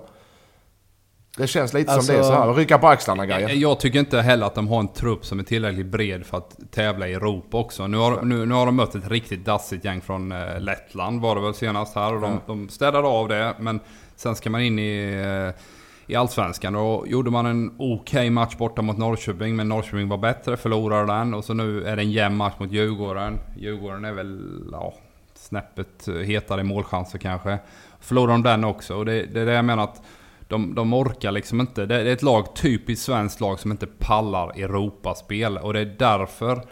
[1.40, 3.48] Det känns lite alltså, som det är så här, rycka på axlarna grejer.
[3.48, 6.36] Jag, jag tycker inte heller att de har en trupp som är tillräckligt bred för
[6.38, 7.86] att tävla i Europa också.
[7.86, 11.34] Nu har, nu, nu har de mött ett riktigt dassigt gäng från eh, Lettland var
[11.34, 12.14] det väl senast här.
[12.14, 12.40] Och de, ja.
[12.46, 13.80] de städade av det, men
[14.16, 15.62] sen ska man in i, eh,
[16.06, 16.76] i Allsvenskan.
[16.76, 21.12] Och gjorde man en okej okay match borta mot Norrköping, men Norrköping var bättre, förlorade
[21.12, 21.34] den.
[21.34, 23.38] Och så nu är det en jämn match mot Djurgården.
[23.58, 24.40] Djurgården är väl,
[24.72, 24.94] ja,
[25.34, 27.58] snäppet hetare målchanser kanske.
[28.00, 28.94] Förlorar de den också.
[28.96, 30.02] Och det, det är det jag menar att
[30.50, 31.86] de, de orkar liksom inte.
[31.86, 35.58] Det är ett lag, typiskt svenskt lag, som inte pallar Europaspel.
[35.58, 36.64] Och det är därför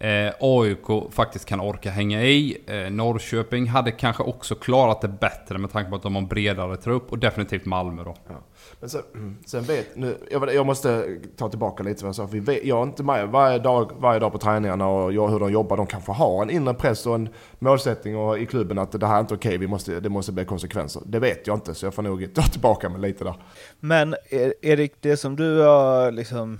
[0.00, 2.58] eh, AIK faktiskt kan orka hänga i.
[2.66, 6.28] Eh, Norrköping hade kanske också klarat det bättre med tanke på att de har en
[6.28, 7.12] bredare trupp.
[7.12, 8.14] Och definitivt Malmö då.
[8.28, 8.34] Ja.
[8.80, 9.02] Men sen,
[9.46, 12.28] sen vet, nu, jag, jag, måste ta tillbaka lite vad jag sa.
[12.28, 15.40] För vet, jag är inte med varje dag, varje dag på träningarna och jag, hur
[15.40, 15.76] de jobbar.
[15.76, 19.16] De kanske har en inre press och en målsättning och, i klubben att det här
[19.16, 21.02] är inte okej, okay, det måste bli konsekvenser.
[21.06, 23.34] Det vet jag inte, så jag får nog ta tillbaka mig lite där.
[23.80, 24.14] Men
[24.60, 26.58] Erik, det som du har liksom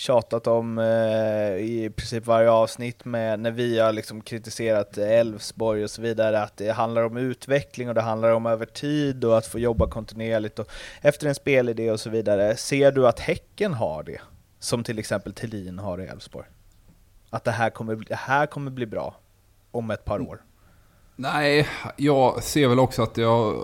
[0.00, 5.90] tjatat om eh, i princip varje avsnitt med när vi har liksom kritiserat Elfsborg och
[5.90, 9.46] så vidare, att det handlar om utveckling och det handlar om över tid och att
[9.46, 12.56] få jobba kontinuerligt och efter en spelidé och så vidare.
[12.56, 14.20] Ser du att Häcken har det?
[14.58, 16.46] Som till exempel Thelin har i Elfsborg?
[17.30, 19.14] Att det här, kommer, det här kommer bli bra
[19.70, 20.42] om ett par år?
[21.16, 23.54] Nej, jag ser väl också att jag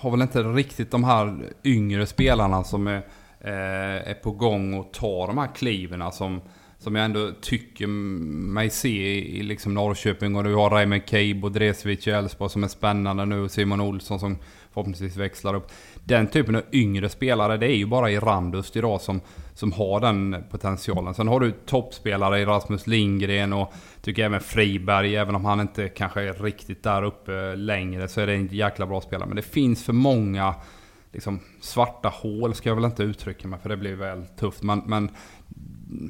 [0.00, 3.02] har väl inte riktigt de här yngre spelarna som är
[3.46, 6.40] Eh, är på gång och tar de här kliven som,
[6.78, 10.36] som jag ändå tycker mig se i liksom Norrköping.
[10.36, 13.40] Och du har Raymond Cabe och Dresevic i Elfsborg som är spännande nu.
[13.40, 14.38] Och Simon Olsson som
[14.72, 15.72] förhoppningsvis växlar upp.
[16.04, 19.20] Den typen av yngre spelare, det är ju bara i Randust idag som,
[19.54, 21.14] som har den potentialen.
[21.14, 25.88] Sen har du toppspelare i Rasmus Lindgren och tycker även Friberg, även om han inte
[25.88, 29.28] kanske är riktigt där uppe längre, så är det en jäkla bra spelare.
[29.28, 30.54] Men det finns för många
[31.14, 34.62] liksom, svarta hål ska jag väl inte uttrycka mig för det blir väl tufft.
[34.62, 35.10] Men, men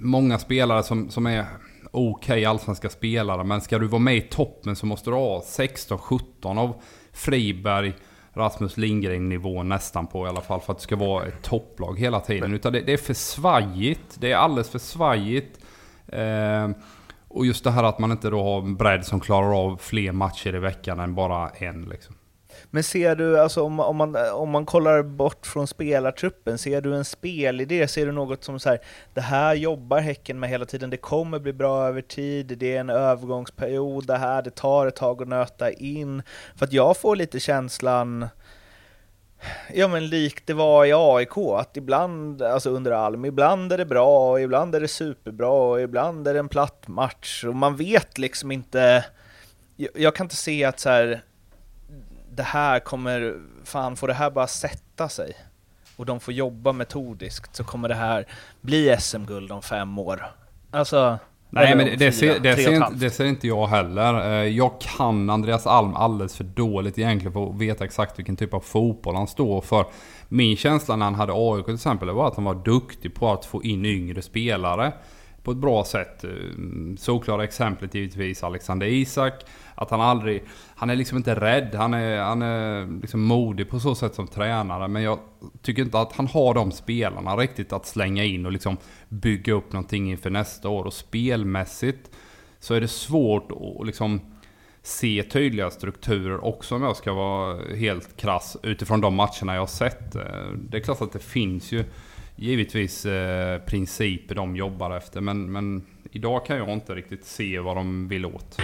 [0.00, 1.46] många spelare som, som är
[1.90, 3.44] okej okay, allsvenska spelare.
[3.44, 7.94] Men ska du vara med i toppen så måste du ha 16-17 av Friberg,
[8.32, 10.60] Rasmus Lindgren nivå nästan på i alla fall.
[10.60, 12.54] För att det ska vara ett topplag hela tiden.
[12.54, 14.16] Utan det, det är för svajigt.
[14.20, 15.60] Det är alldeles för svajigt.
[16.06, 16.70] Eh,
[17.28, 20.12] och just det här att man inte då har en bredd som klarar av fler
[20.12, 21.82] matcher i veckan än bara en.
[21.82, 22.14] Liksom.
[22.74, 26.94] Men ser du, alltså om, om, man, om man kollar bort från spelartruppen, ser du
[26.94, 27.88] en spelidé?
[27.88, 28.78] Ser du något som så här,
[29.14, 32.80] det här jobbar Häcken med hela tiden, det kommer bli bra över tid, det är
[32.80, 36.22] en övergångsperiod, det här, det tar ett tag att nöta in.
[36.56, 38.28] För att jag får lite känslan,
[39.74, 43.86] Ja men likt det var i AIK, att ibland, alltså under Alm, ibland är det
[43.86, 47.76] bra, och ibland är det superbra, och ibland är det en platt match, och man
[47.76, 49.04] vet liksom inte,
[49.76, 51.22] jag, jag kan inte se att så här,
[52.34, 55.36] det här kommer, fan får det här bara sätta sig
[55.96, 58.26] och de får jobba metodiskt så kommer det här
[58.60, 60.26] bli SM-guld om fem år.
[60.70, 61.18] Alltså,
[61.50, 64.30] Nej men det, det, ser, det, ser inte, det, ser, inte jag heller.
[64.30, 68.54] Eh, jag kan Andreas Alm alldeles för dåligt egentligen för att veta exakt vilken typ
[68.54, 69.86] av fotboll han står för.
[70.28, 73.44] Min känsla när han hade AIK till exempel var att han var duktig på att
[73.44, 74.92] få in yngre spelare
[75.42, 76.24] på ett bra sätt.
[76.24, 76.30] Eh,
[76.98, 79.34] såklara exemplet givetvis Alexander Isak.
[79.74, 80.42] Att han aldrig,
[80.76, 84.26] han är liksom inte rädd, han är, han är liksom modig på så sätt som
[84.26, 84.88] tränare.
[84.88, 85.18] Men jag
[85.62, 88.76] tycker inte att han har de spelarna riktigt att slänga in och liksom
[89.08, 90.84] bygga upp någonting inför nästa år.
[90.84, 92.10] Och spelmässigt
[92.58, 94.20] så är det svårt att liksom
[94.82, 99.66] se tydliga strukturer också om jag ska vara helt krass utifrån de matcherna jag har
[99.66, 100.12] sett.
[100.54, 101.84] Det är klart att det finns ju
[102.36, 107.76] givetvis eh, principer de jobbar efter men, men idag kan jag inte riktigt se vad
[107.76, 108.58] de vill åt.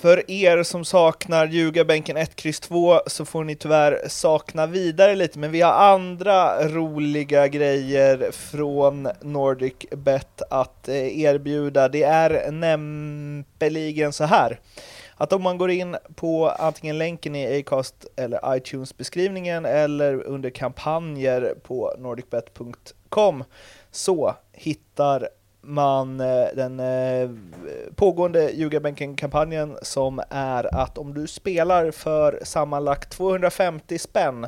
[0.00, 5.38] För er som saknar ljugarbänken 1, X 2 så får ni tyvärr sakna vidare lite,
[5.38, 11.88] men vi har andra roliga grejer från Nordic Bet att eh, erbjuda.
[11.88, 14.60] Det är nämpeligen så här
[15.14, 20.50] att om man går in på antingen länken i Acast eller iTunes beskrivningen eller under
[20.50, 23.44] kampanjer på nordicbet.com
[23.90, 25.28] så hittar
[25.60, 27.30] man eh, den eh,
[27.94, 34.46] pågående ljugarbänken-kampanjen som är att om du spelar för sammanlagt 250 spänn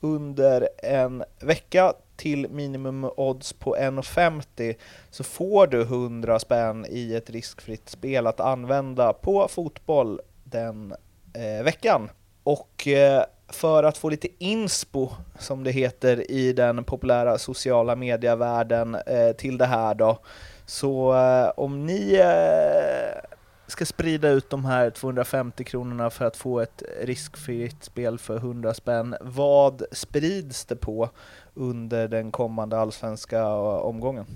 [0.00, 4.74] under en vecka till minimum odds på 1,50
[5.10, 10.94] så får du 100 spänn i ett riskfritt spel att använda på fotboll den
[11.32, 12.10] eh, veckan.
[12.42, 18.94] Och eh, för att få lite inspo, som det heter i den populära sociala medievärlden,
[18.94, 20.18] eh, till det här då,
[20.66, 23.30] så eh, om ni eh,
[23.66, 28.74] ska sprida ut de här 250 kronorna för att få ett riskfritt spel för 100
[28.74, 29.16] spänn.
[29.20, 31.10] Vad sprids det på
[31.54, 34.26] under den kommande allsvenska eh, omgången?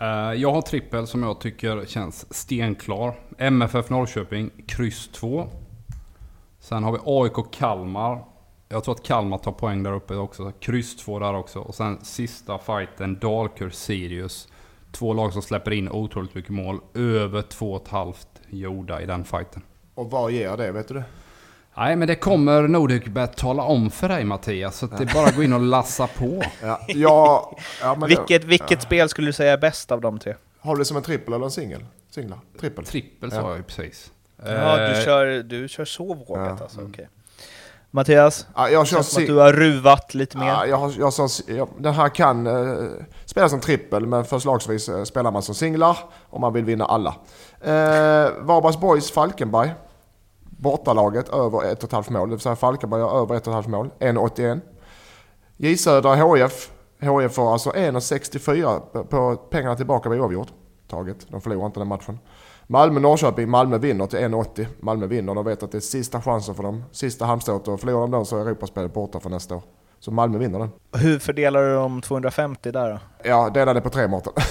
[0.00, 3.14] Eh, jag har trippel som jag tycker känns stenklar.
[3.38, 5.48] MFF Norrköping, kryss 2.
[6.72, 8.24] Sen har vi AIK Kalmar.
[8.68, 10.52] Jag tror att Kalmar tar poäng där uppe också.
[10.60, 11.60] Kryss 2 där också.
[11.60, 14.48] Och sen sista fighten Dalkurd Sirius.
[14.92, 16.80] Två lag som släpper in otroligt mycket mål.
[16.94, 18.14] Över 2,5
[18.48, 19.62] gjorda i den fighten.
[19.94, 21.04] Och vad ger det, vet du det?
[21.76, 24.78] Nej, men det kommer Nordicbet tala om för dig Mattias.
[24.78, 26.42] Så det är bara att gå in och lassa på.
[26.62, 28.80] Ja, ja, ja men vilket vilket ja.
[28.80, 30.34] spel skulle du säga är bäst av de tre?
[30.60, 31.84] Har du det som en trippel eller en singel?
[32.10, 32.38] Singlar?
[32.60, 32.84] Trippel?
[32.84, 34.12] Trippel sa jag ju precis.
[34.44, 36.64] Ja, du eh, kör, du kör så vågat ja.
[36.64, 36.90] alltså, okej.
[36.90, 37.06] Okay.
[37.94, 38.46] Mattias?
[38.54, 40.46] Ja, jag kör som att du har ruvat lite mer.
[40.46, 41.12] Ja, jag, jag,
[41.46, 42.88] jag, den här kan eh,
[43.24, 45.98] spelas som trippel, men förslagsvis eh, spelar man som singlar
[46.30, 47.14] om man vill vinna alla.
[47.60, 49.74] Eh, Varbergs Boys Falkenberg.
[50.40, 53.90] Bortalaget över 1,5 mål, det vill säga Falkenberg har över 1,5 mål.
[53.98, 54.60] 1,81.
[55.56, 56.70] J Södra HF.
[57.00, 60.48] HF får alltså 1,64 på pengarna tillbaka vid oavgjort.
[60.88, 61.26] Taget.
[61.28, 62.18] De förlorar inte den matchen.
[62.72, 64.66] Malmö-Norrköping, Malmö vinner till 1,80.
[64.80, 66.84] Malmö vinner, de vet att det är sista chansen för dem.
[66.92, 69.62] Sista halmstråt och förlorar de den så är Europaspelet borta för nästa år.
[70.00, 70.70] Så Malmö vinner den.
[70.96, 72.98] Hur fördelar du de 250 där då?
[73.24, 74.32] Ja, dela det på tre Mårten.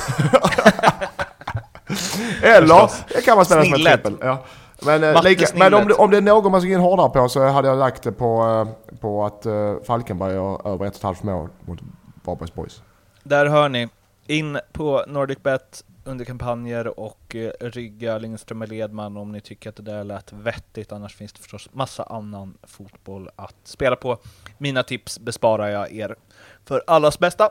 [2.43, 4.17] Eller det kan man spela som en trippel.
[4.22, 4.38] Ja.
[4.86, 7.30] Men, eh, lika, men om, det, om det är någon man ska in hårdare på
[7.30, 10.97] så hade jag lagt det på, eh, på att uh, Falkenberg har över ett och
[10.97, 11.80] ett halvt mål mot
[12.24, 12.82] Varbergs Boys.
[13.24, 13.89] Där hör ni.
[14.28, 19.76] In på NordicBet under kampanjer och eh, rygga Lindström och Ledman om ni tycker att
[19.76, 20.91] det där lät vettigt.
[20.91, 24.18] Annars finns det förstås massa annan fotboll att spela på.
[24.58, 26.16] Mina tips besparar jag er
[26.66, 27.49] för allas bästa.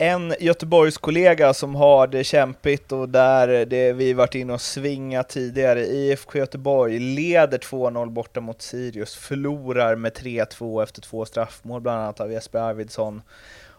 [0.00, 5.28] En Göteborgs kollega som har det kämpigt och där det vi varit inne och svingat
[5.28, 12.00] tidigare, IFK Göteborg leder 2-0 borta mot Sirius, förlorar med 3-2 efter två straffmål, bland
[12.00, 13.22] annat av Jesper Arvidsson.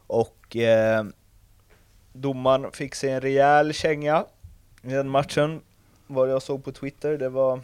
[0.08, 1.04] Och eh,
[2.14, 4.26] domaren fick sig en rejäl känga
[4.82, 5.62] i den matchen,
[6.08, 7.18] vad jag såg på Twitter.
[7.18, 7.60] Det var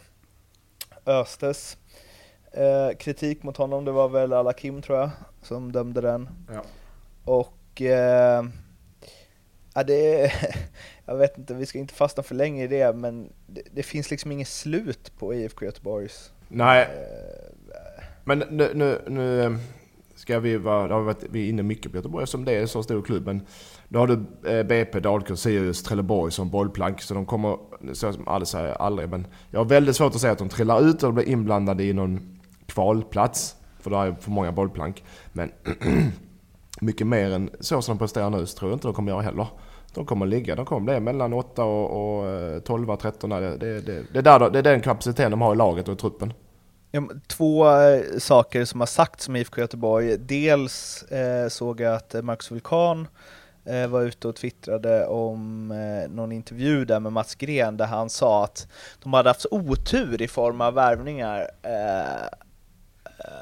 [1.06, 1.78] Östes
[2.52, 5.10] eh, kritik mot honom, det var väl Alakim tror jag,
[5.42, 6.28] som dömde den.
[6.52, 6.62] Ja.
[7.24, 8.44] Och eh,
[9.74, 10.32] ja, det
[11.04, 14.10] jag vet inte, vi ska inte fastna för länge i det, men det, det finns
[14.10, 16.32] liksom inget slut på IFK Göteborgs.
[16.48, 16.82] Nej.
[16.82, 19.58] Eh, men nu, nu, nu
[20.16, 22.60] ska vi vara, har vi varit, vi är inne mycket på Göteborg eftersom det är
[22.60, 23.26] en så stor klubb.
[23.26, 23.42] Men
[23.88, 24.14] då har du
[24.50, 27.02] eh, BP, Dalkurd, Sirius, Trelleborg som bollplank.
[27.02, 27.56] Så de kommer,
[27.92, 29.08] så som alla säger, aldrig.
[29.08, 31.92] Men jag har väldigt svårt att säga att de trillar ut och blir inblandade i
[31.92, 33.56] någon kvalplats.
[33.80, 35.04] För då är för många bollplank.
[35.32, 35.52] Men
[36.80, 39.22] mycket mer än så som de presterar nu så tror jag inte de kommer göra
[39.22, 39.46] heller.
[39.94, 43.30] De kommer ligga, de kommer bli mellan 8 och, och eh, 12, 13.
[43.30, 45.96] Det, det, det, det, där, det är den kapaciteten de har i laget och i
[45.96, 46.32] truppen.
[47.26, 50.16] Två eh, saker som har sagts om IFK Göteborg.
[50.18, 53.08] Dels eh, såg jag att eh, Marcus Vulkan
[53.64, 58.10] eh, var ute och twittrade om eh, någon intervju där med Mats Gren där han
[58.10, 58.68] sa att
[59.02, 61.50] de hade haft otur i form av värvningar.
[61.62, 62.26] Eh,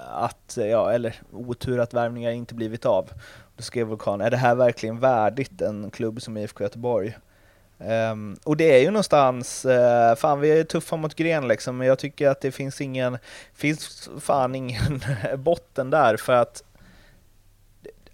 [0.09, 3.11] att, ja, eller otur att värvningar inte blivit av.
[3.57, 7.17] Då skrev Vulkan, är det här verkligen värdigt en klubb som IFK Göteborg?
[7.87, 11.87] Um, och det är ju någonstans, uh, fan vi är tuffa mot gren liksom, men
[11.87, 13.19] jag tycker att det finns ingen,
[13.55, 15.03] finns fan ingen
[15.37, 16.63] botten där för att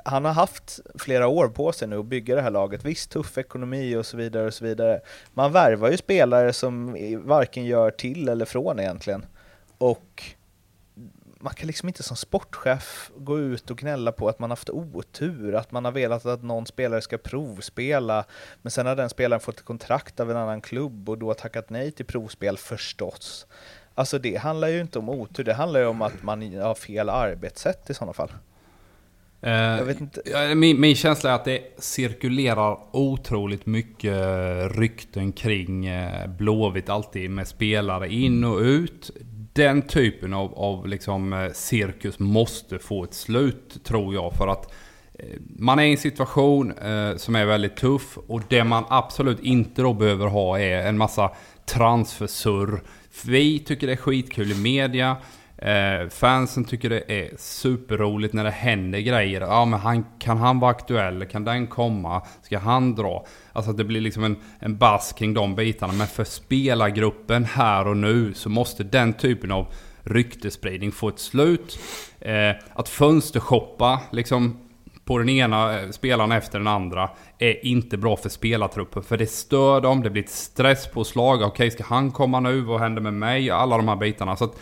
[0.04, 2.84] han har haft flera år på sig nu att bygga det här laget.
[2.84, 5.00] Visst, tuff ekonomi och så vidare och så vidare.
[5.34, 9.26] Man värvar ju spelare som varken gör till eller från egentligen.
[9.78, 10.22] Och
[11.40, 15.54] man kan liksom inte som sportchef gå ut och gnälla på att man haft otur,
[15.54, 18.24] att man har velat att någon spelare ska provspela,
[18.62, 21.70] men sen har den spelaren fått ett kontrakt av en annan klubb och då tackat
[21.70, 23.46] nej till provspel förstås.
[23.94, 27.08] Alltså det handlar ju inte om otur, det handlar ju om att man har fel
[27.08, 28.30] arbetssätt i sådana fall.
[29.46, 34.16] Uh, min, min, känsla är att det cirkulerar otroligt mycket
[34.76, 39.10] rykten kring eh, Blåvitt alltid med spelare in och ut
[39.52, 44.32] den typen av, av liksom, eh, cirkus måste få ett slut, tror jag.
[44.32, 44.72] För att
[45.18, 45.26] eh,
[45.58, 49.82] man är i en situation eh, som är väldigt tuff och det man absolut inte
[49.82, 51.30] då behöver ha är en massa
[51.66, 52.82] transfersurr.
[53.24, 55.16] Vi tycker det är skitkul i media.
[55.62, 59.40] Eh, fansen tycker det är superroligt när det händer grejer.
[59.40, 61.24] Ja men han, kan han vara aktuell?
[61.24, 62.22] Kan den komma?
[62.42, 63.26] Ska han dra?
[63.52, 65.92] Alltså att det blir liksom en, en bass kring de bitarna.
[65.92, 69.66] Men för spelargruppen här och nu så måste den typen av
[70.02, 71.78] ryktespridning få ett slut.
[72.20, 74.58] Eh, att fönstershoppa liksom
[75.04, 79.02] på den ena eh, spelaren efter den andra är inte bra för spelartruppen.
[79.02, 81.42] För det stör dem, det blir ett stresspåslag.
[81.42, 82.60] Okej, ska han komma nu?
[82.60, 83.50] Vad händer med mig?
[83.50, 84.36] Alla de här bitarna.
[84.36, 84.56] Så att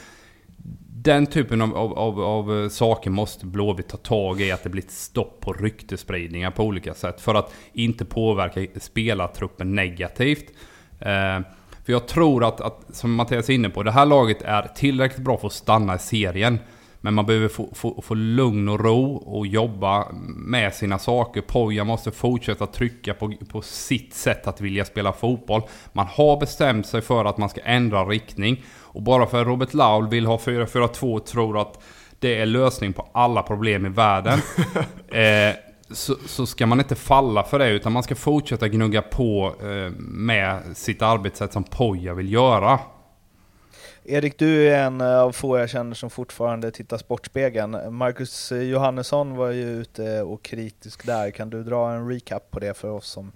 [1.09, 4.53] den typen av, av, av, av eh, saker måste Blåvitt ta tag i.
[4.53, 7.21] Att det blir ett stopp på ryktespridningar på olika sätt.
[7.21, 10.51] För att inte påverka spelartruppen negativt.
[11.01, 11.41] Eh,
[11.85, 15.25] för jag tror att, att, som Mattias är inne på, det här laget är tillräckligt
[15.25, 16.59] bra för att stanna i serien.
[17.01, 21.41] Men man behöver få, få, få lugn och ro och jobba med sina saker.
[21.41, 25.63] Poja måste fortsätta trycka på, på sitt sätt att vilja spela fotboll.
[25.93, 28.65] Man har bestämt sig för att man ska ändra riktning.
[28.99, 31.79] Och bara för att Robert Laul vill ha 4-4-2 och tror att
[32.19, 34.39] det är lösning på alla problem i världen.
[35.09, 35.57] eh,
[35.91, 39.93] så, så, ska man inte falla för det utan man ska fortsätta gnugga på eh,
[39.99, 42.79] med sitt arbetssätt som Poja vill göra.
[44.05, 47.95] Erik, du är en av få jag känner som fortfarande tittar Sportspegeln.
[47.95, 51.31] Marcus Johannesson var ju ute och kritisk där.
[51.31, 53.33] Kan du dra en recap på det för oss som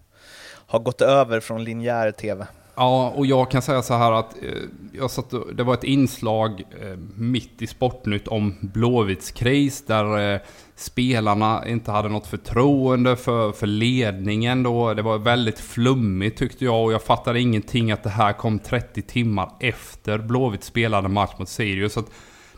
[0.66, 2.46] har gått över från linjär TV?
[2.74, 4.48] Ja, och jag kan säga så här att eh,
[4.92, 10.40] jag satt, det var ett inslag eh, mitt i Sportnytt om Blåvitts kris där eh,
[10.76, 14.94] spelarna inte hade något förtroende för, för ledningen då.
[14.94, 19.02] Det var väldigt flummigt tyckte jag och jag fattade ingenting att det här kom 30
[19.02, 21.92] timmar efter Blåvitt spelade match mot Sirius.
[21.92, 22.02] Så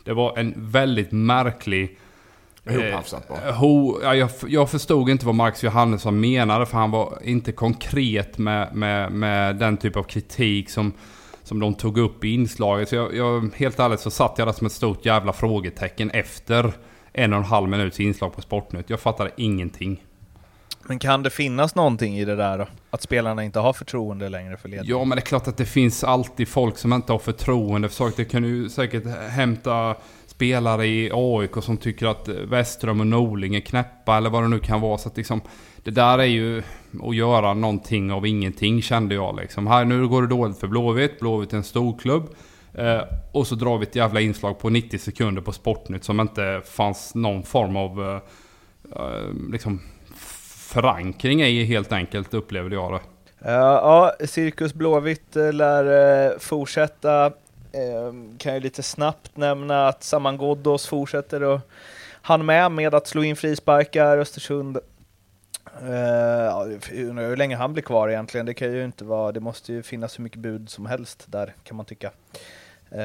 [0.03, 1.97] det var en väldigt märklig
[2.69, 3.49] Ihopafsat bara.
[3.49, 7.51] Eh, ho, ja, jag, jag förstod inte vad Marcus Johannesson menade för han var inte
[7.51, 10.93] konkret med, med, med den typ av kritik som,
[11.43, 12.89] som de tog upp i inslaget.
[12.89, 16.73] Så jag, jag, helt ärligt så satt jag där som ett stort jävla frågetecken efter
[17.13, 18.89] en och en halv minuts inslag på Sportnytt.
[18.89, 20.01] Jag fattade ingenting.
[20.87, 22.67] Men kan det finnas någonting i det där då?
[22.89, 24.99] Att spelarna inte har förtroende längre för ledningen?
[24.99, 27.95] Ja, men det är klart att det finns alltid folk som inte har förtroende för
[27.95, 28.13] saker.
[28.17, 29.95] Det kan ju säkert hämta
[30.35, 34.59] spelare i AIK som tycker att Westström och Norling är knäppa eller vad det nu
[34.59, 34.97] kan vara.
[34.97, 35.41] Så att liksom,
[35.83, 36.63] det där är ju
[37.03, 39.67] att göra någonting av ingenting kände jag liksom.
[39.67, 41.19] Här nu går det dåligt för Blåvitt.
[41.19, 42.29] Blåvitt är en stor klubb.
[42.73, 46.61] Eh, och så drar vi ett jävla inslag på 90 sekunder på Sportnytt som inte
[46.65, 48.15] fanns någon form av eh,
[49.01, 49.81] eh liksom
[50.73, 52.99] förankring i helt enkelt upplevde jag det.
[53.49, 57.31] Eh, ja, Cirkus Blåvitt eh, lär fortsätta
[57.75, 61.59] Ehm, kan ju lite snabbt nämna att Saman Ghoddos fortsätter och
[62.21, 64.17] han med med att slå in frisparkar.
[64.17, 64.77] Östersund
[65.81, 68.45] Uh, ja, undrar hur länge han blir kvar egentligen.
[68.45, 71.55] Det kan ju inte vara, det måste ju finnas hur mycket bud som helst där
[71.63, 72.11] kan man tycka.
[72.91, 73.01] Uh,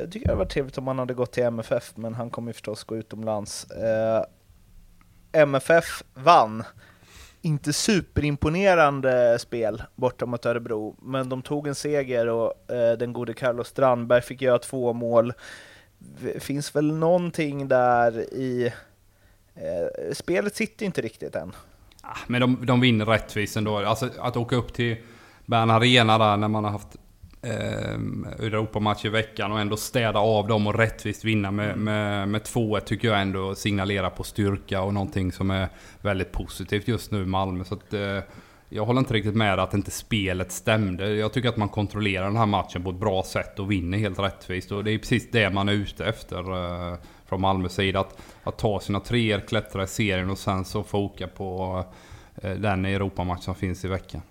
[0.00, 2.52] jag tycker det var trevligt om han hade gått till MFF, men han kommer ju
[2.52, 3.66] förstås gå utomlands.
[3.70, 4.24] Uh,
[5.32, 6.64] MFF vann
[7.42, 13.34] inte superimponerande spel borta mot Örebro, men de tog en seger och eh, den gode
[13.34, 15.32] Carlos Strandberg fick göra två mål.
[15.98, 18.72] Det finns väl någonting där i...
[19.54, 21.52] Eh, spelet sitter inte riktigt än.
[22.02, 23.78] Ah, men de, de vinner rättvist ändå.
[23.78, 24.96] Alltså att åka upp till
[25.46, 26.96] Bern Arena där när man har haft
[27.42, 27.94] eh,
[28.38, 31.84] Europamatch i veckan och ändå städa av dem och rättvist vinna med, mm.
[31.84, 35.68] med, med 2-1 tycker jag ändå signalerar på styrka och någonting som är
[36.00, 37.64] väldigt positivt just nu i Malmö.
[37.64, 38.18] Så att, eh,
[38.72, 41.14] jag håller inte riktigt med att inte spelet stämde.
[41.14, 44.18] Jag tycker att man kontrollerar den här matchen på ett bra sätt och vinner helt
[44.18, 44.72] rättvist.
[44.72, 46.38] Och det är precis det man är ute efter
[46.92, 48.00] eh, från Malmös sida.
[48.00, 51.84] Att, att ta sina treor, klättra i serien och sen så foka på
[52.42, 54.22] eh, den Europamatch som finns i veckan.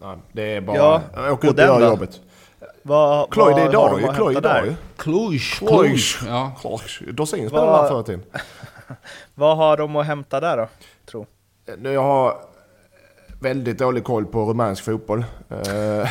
[0.00, 0.76] Ja, det är bara...
[0.76, 2.20] Ja, åka ut och göra jobbet.
[2.82, 4.06] Vad, Kloy, det är idag ju.
[4.06, 4.74] Kloy idag ju.
[4.96, 5.98] Kloy, Kloy.
[6.26, 6.52] Ja.
[7.12, 8.22] Dorsin spelade där förr i tiden.
[9.34, 10.68] Vad har de att hämta där då,
[11.10, 11.26] tro?
[11.82, 12.36] Jag har
[13.40, 15.24] väldigt dålig koll på rumänsk fotboll.
[15.50, 16.10] Eh,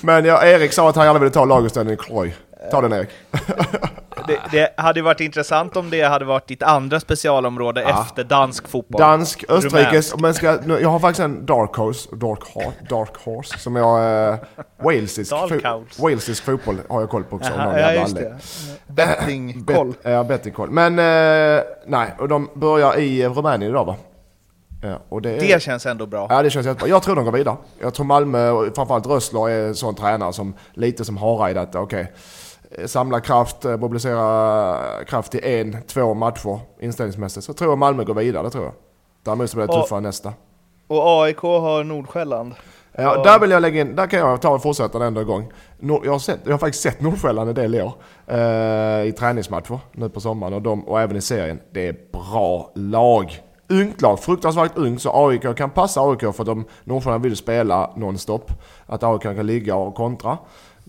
[0.00, 2.34] men ja, Erik sa att han gärna ville ta laguppställningen i Kloy.
[2.70, 3.08] Ta den Erik.
[4.26, 8.02] det, det, hade varit intressant om det hade varit ditt andra specialområde ja.
[8.02, 9.00] efter dansk fotboll.
[9.00, 13.76] Dansk, Österrikes, men ska, jag har faktiskt en dark horse, dark, horse, dark horse som
[13.76, 14.28] jag...
[14.32, 14.38] Eh,
[14.82, 17.52] walesisk, fo, walesisk fotboll har jag koll på också.
[17.52, 18.38] Aha, ja, just det.
[18.86, 19.88] Bettingkoll.
[20.02, 20.70] Bet, ja, bettingkoll.
[20.70, 23.96] Men eh, nej, och de börjar i Rumänien idag va?
[24.82, 26.26] Ja, det, det känns ändå bra.
[26.30, 26.88] Ja, det känns jättebra.
[26.88, 27.56] Jag tror de går vidare.
[27.80, 31.74] Jag tror Malmö och framförallt Rössler är en sån tränare som lite som Hareid att
[31.74, 32.12] okej, okay,
[32.86, 37.46] samla kraft, eh, mobilisera kraft i en, två matcher inställningsmässigt.
[37.46, 38.74] Så tror jag Malmö går vidare, det tror jag.
[39.24, 40.32] Däremot så blir det tuffare nästa.
[40.86, 42.54] Och AIK har Nordsjälland.
[42.92, 43.24] Ja, och...
[43.24, 44.60] där vill jag lägga in, där kan jag ta
[44.94, 45.52] en enda gång.
[45.80, 47.92] Jag har, sett, jag har faktiskt sett Nordsjälland en del i år.
[48.26, 51.60] Eh, I träningsmatcher nu på sommaren och, de, och även i serien.
[51.72, 53.40] Det är bra lag.
[53.68, 57.92] Ungt lag, fruktansvärt ungt, så AIK kan passa AIK för att de Nordsjälland vill spela
[57.96, 58.52] nonstop.
[58.86, 60.38] Att AIK kan ligga och kontra.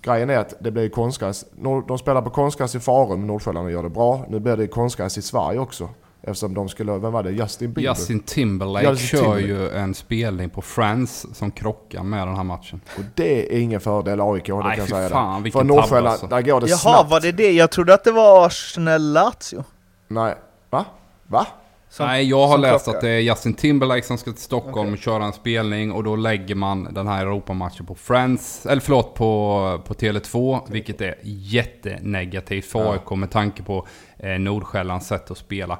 [0.01, 1.45] Grejen är att det blir konstgräs.
[1.87, 4.25] De spelar på konstgräs i Farum, Nordsjälland, och gör det bra.
[4.29, 5.89] Nu blir det konstgräs i Sverige också.
[6.23, 7.31] Eftersom de skulle, vem var det?
[7.31, 7.89] Justin Bieber?
[7.89, 9.47] Justin Timberlake Justin kör Timberlake.
[9.47, 12.81] ju en spelning på Friends som krockar med den här matchen.
[12.97, 15.09] Och det är ingen fördel AIK, det Nej, kan jag säga.
[15.09, 15.51] Fan, det.
[15.51, 16.27] För Nordsjälland, alltså.
[16.27, 17.11] där går det Jaha, snabbt.
[17.11, 17.51] var det det?
[17.51, 19.63] Jag trodde att det var Arsenal-Lazio.
[20.07, 20.35] Nej,
[20.69, 20.85] va?
[21.27, 21.47] Va?
[21.91, 22.97] Som, Nej, jag har läst klockar.
[22.97, 24.93] att det är Justin Timberlake som ska till Stockholm okay.
[24.93, 29.15] och köra en spelning och då lägger man den här Europamatchen på Friends, eller förlåt
[29.15, 32.93] på, på Tele2, vilket är jättenegativt för ja.
[32.93, 33.87] AIK med tanke på
[34.17, 35.79] eh, Nordsjällands sätt att spela.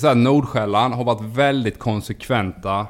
[0.00, 2.86] Så här, Nordsjälland har varit väldigt konsekventa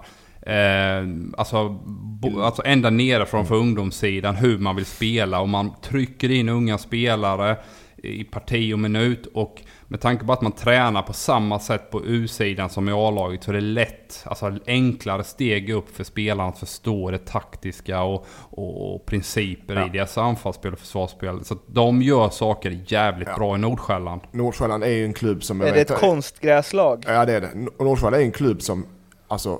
[0.46, 1.06] Eh,
[1.38, 6.48] alltså, bo, alltså ända nerifrån för ungdomssidan hur man vill spela och man trycker in
[6.48, 7.56] unga spelare
[8.02, 12.04] i parti och minut och med tanke på att man tränar på samma sätt på
[12.04, 16.58] U-sidan som i A-laget så är det lätt, alltså enklare steg upp för spelarna att
[16.58, 19.86] förstå det taktiska och, och, principer ja.
[19.86, 21.44] i deras anfallsspel och försvarsspel.
[21.44, 23.36] Så de gör saker jävligt ja.
[23.36, 24.20] bra i Nordsjälland.
[24.30, 25.60] Nordsjälland är ju en klubb som...
[25.60, 27.04] Är det vet, ett konstgräslag?
[27.06, 27.84] Ja det är det.
[27.84, 28.86] Nordsjälland är en klubb som,
[29.28, 29.58] alltså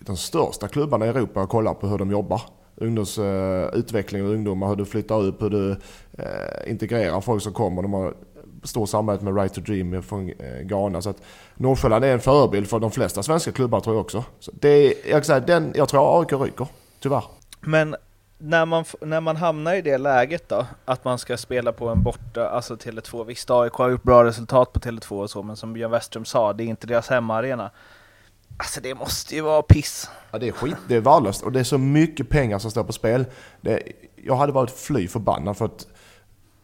[0.00, 2.40] de största klubbarna i Europa kollar på hur de jobbar
[2.80, 5.76] ungdomsutveckling eh, uh, och ungdomar, hur du flyttar upp, hur du uh,
[6.66, 7.82] integrerar folk som kommer.
[7.82, 8.14] De har
[8.62, 11.02] stor samarbete med Right to Dream från uh, eh, Ghana.
[11.02, 11.22] Så att
[11.54, 14.24] Nordsjälland är en förebild för de flesta svenska klubbar tror jag också.
[14.40, 16.66] Så det, jag, säga, den, jag tror AIK ryker,
[17.00, 17.24] tyvärr.
[17.60, 17.96] Men
[18.38, 22.02] när man, när man hamnar i det läget då, att man ska spela på en
[22.02, 25.72] borta, alltså Tele2, visst AIK har gjort bra resultat på Tele2 och så, men som
[25.72, 27.70] Björn Westrum sa, det är inte deras hemmaarena.
[28.60, 30.10] Alltså det måste ju vara piss.
[30.30, 31.42] Ja det är skit, det är värdelöst.
[31.42, 33.24] Och det är så mycket pengar som står på spel.
[33.60, 33.82] Det,
[34.16, 35.86] jag hade varit fly förbannad för att,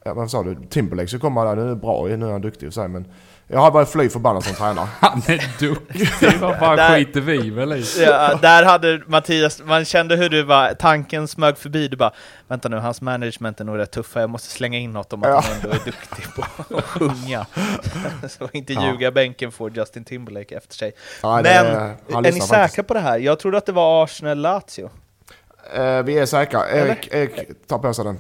[0.05, 2.69] ja, vad sa du, Timberlake så kommer han, nu är bra, nu är han duktig
[2.69, 3.13] och så här, men
[3.49, 4.89] jag har varit fly förbannad som tränare.
[5.01, 7.85] Han är duktig, vad fan där, skiter vi väl i?
[7.99, 12.13] Ja, där hade Mattias, man kände hur du var, tanken smög förbi, du bara
[12.49, 15.29] Vänta nu, hans management är nog rätt tuffa, jag måste slänga in något om att
[15.29, 15.41] ja.
[15.41, 16.43] han ändå är duktig på
[16.77, 17.47] att sjunga.
[18.29, 18.87] Så inte ja.
[18.87, 20.93] ljuga bänken får Justin Timberlake efter sig.
[21.23, 23.19] Ja, Men, är ni säkra på det här?
[23.19, 24.91] Jag trodde att det var Arsenal-Lazio.
[25.79, 26.71] Uh, vi är säkra.
[26.71, 28.19] Erik, Erik ta på sig den.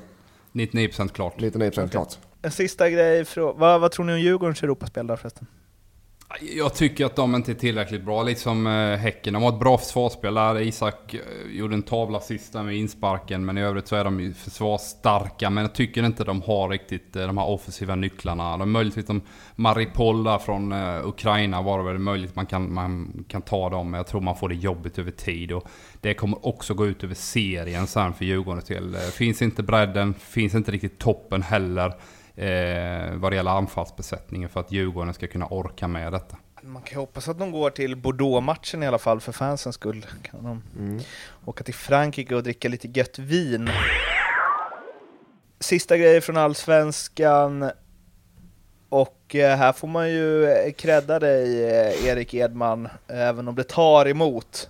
[0.52, 1.34] 99% klart.
[1.36, 1.88] 99% okay.
[1.88, 2.18] klart.
[2.46, 5.46] En sista grej, vad, vad tror ni om Djurgårdens Europaspel där förresten?
[6.40, 8.66] Jag tycker att de inte är tillräckligt bra, lite som
[9.00, 9.34] Häcken.
[9.34, 10.60] De har ett bra försvarsspel där.
[10.60, 11.20] Isak eh,
[11.50, 15.50] gjorde en tavla sista med insparken, men i övrigt så är de ju försvarsstarka.
[15.50, 18.56] Men jag tycker inte de har riktigt eh, de här offensiva nycklarna.
[18.56, 19.20] De möjligtvis som
[19.56, 20.72] Maripol där från
[21.04, 23.90] Ukraina var det väl möjligt man kan, man kan ta dem.
[23.90, 25.52] Men jag tror man får det jobbigt över tid.
[25.52, 25.68] Och
[26.00, 28.96] det kommer också gå ut över serien sen för Djurgården till.
[29.12, 31.92] Finns inte bredden, finns inte riktigt toppen heller
[32.36, 36.36] eh, vad det gäller anfallsbesättningen för att Djurgården ska kunna orka med detta.
[36.62, 40.06] Man kan hoppas att de går till Bordeaux-matchen i alla fall för fansens skull.
[40.22, 41.00] Kan de mm.
[41.44, 43.70] åka till Frankrike och dricka lite gött vin.
[45.60, 47.70] Sista grejer från Allsvenskan.
[48.88, 51.60] Och eh, här får man ju credda dig
[52.06, 54.68] Erik Edman, även om det tar emot.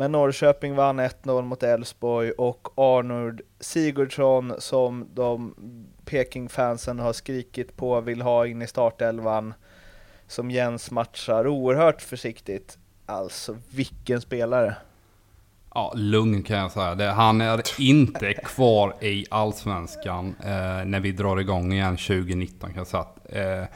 [0.00, 5.54] Men Norrköping vann 1-0 mot Elfsborg och Arnold Sigurdsson som de
[6.04, 9.54] Peking-fansen har skrikit på vill ha in i startelvan
[10.26, 12.78] som Jens matchar oerhört försiktigt.
[13.06, 14.76] Alltså vilken spelare!
[15.74, 16.94] Ja, lugn kan jag säga.
[16.94, 22.78] Det, han är inte kvar i Allsvenskan eh, när vi drar igång igen 2019 kan
[22.78, 23.06] jag säga.
[23.60, 23.68] Eh,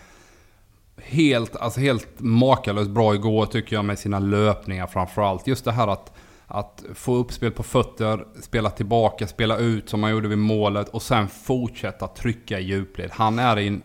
[1.04, 5.46] helt, alltså helt makalöst bra igår tycker jag med sina löpningar framförallt.
[5.46, 6.12] Just det här att
[6.46, 10.88] att få upp spel på fötter, spela tillbaka, spela ut som han gjorde vid målet
[10.88, 13.10] och sen fortsätta trycka i djupled.
[13.12, 13.82] Han är en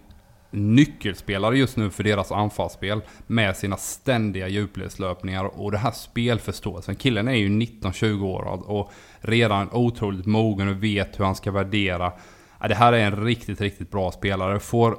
[0.51, 6.95] nyckelspelare just nu för deras anfallsspel med sina ständiga djupledslöpningar och det här spelförståelsen.
[6.95, 12.11] Killen är ju 19-20 år och redan otroligt mogen och vet hur han ska värdera.
[12.67, 14.59] Det här är en riktigt, riktigt bra spelare.
[14.59, 14.97] Får,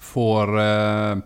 [0.00, 1.16] får eh,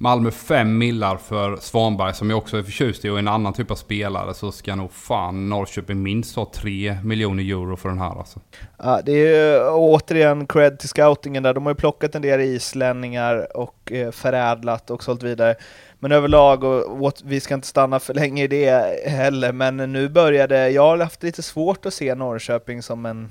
[0.00, 3.70] Malmö 5 millar för Svanberg som jag också är förtjust i och en annan typ
[3.70, 8.18] av spelare så ska nog fan Norrköping minst ha 3 miljoner euro för den här
[8.18, 8.40] alltså.
[8.76, 11.54] Ja, det är ju återigen cred till scoutingen där.
[11.54, 15.56] De har ju plockat en del islänningar och eh, förädlat och sålt vidare.
[15.98, 20.08] Men överlag, och, och, vi ska inte stanna för länge i det heller, men nu
[20.08, 23.28] började, jag har haft lite svårt att se Norrköping som en,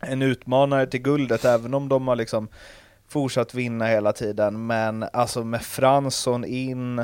[0.00, 2.48] en utmanare till guldet, även om de har liksom
[3.12, 6.98] fortsatt vinna hela tiden, men alltså med Fransson in,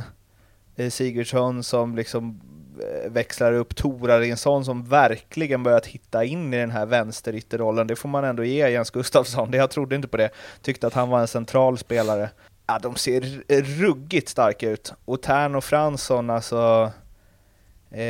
[0.77, 2.41] eh, Sigurdsson som liksom
[2.81, 8.09] eh, växlar upp, Torarinsson som verkligen börjat hitta in i den här vänsterytterrollen, det får
[8.09, 10.31] man ändå ge Jens Gustafsson, jag trodde inte på det,
[10.63, 12.31] tyckte att han var en central spelare.
[12.67, 13.21] Ja, de ser
[13.63, 14.93] ruggigt starka ut.
[15.05, 16.93] Och Tern och Fransson, alltså,
[17.91, 18.03] eh,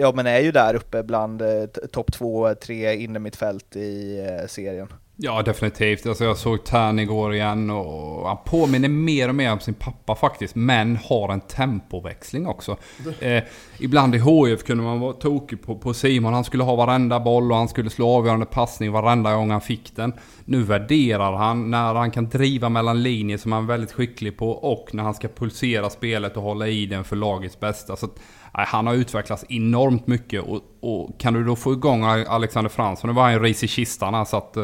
[0.00, 4.88] ja men är ju där uppe bland eh, topp två, tre innermittfält i eh, serien.
[5.22, 6.06] Ja, definitivt.
[6.06, 10.14] Alltså jag såg Tern igår igen och han påminner mer och mer om sin pappa
[10.14, 10.54] faktiskt.
[10.54, 12.76] Men har en tempoväxling också.
[13.20, 13.42] Eh,
[13.78, 16.32] ibland i HF kunde man vara tokig på, på Simon.
[16.34, 19.96] Han skulle ha varenda boll och han skulle slå avgörande passning varenda gång han fick
[19.96, 20.12] den.
[20.44, 24.50] Nu värderar han när han kan driva mellan linjer som han är väldigt skicklig på
[24.50, 27.96] och när han ska pulsera spelet och hålla i den för lagets bästa.
[27.96, 28.20] Så att,
[28.52, 33.14] han har utvecklats enormt mycket och, och, kan du då få igång Alexander Fransson, nu
[33.14, 34.56] var han ju ris i kistan här så att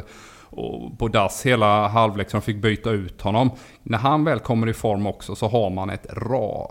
[0.56, 3.50] och på dass hela halvlek som fick byta ut honom.
[3.82, 6.66] När han väl kommer i form också så har man ett ra,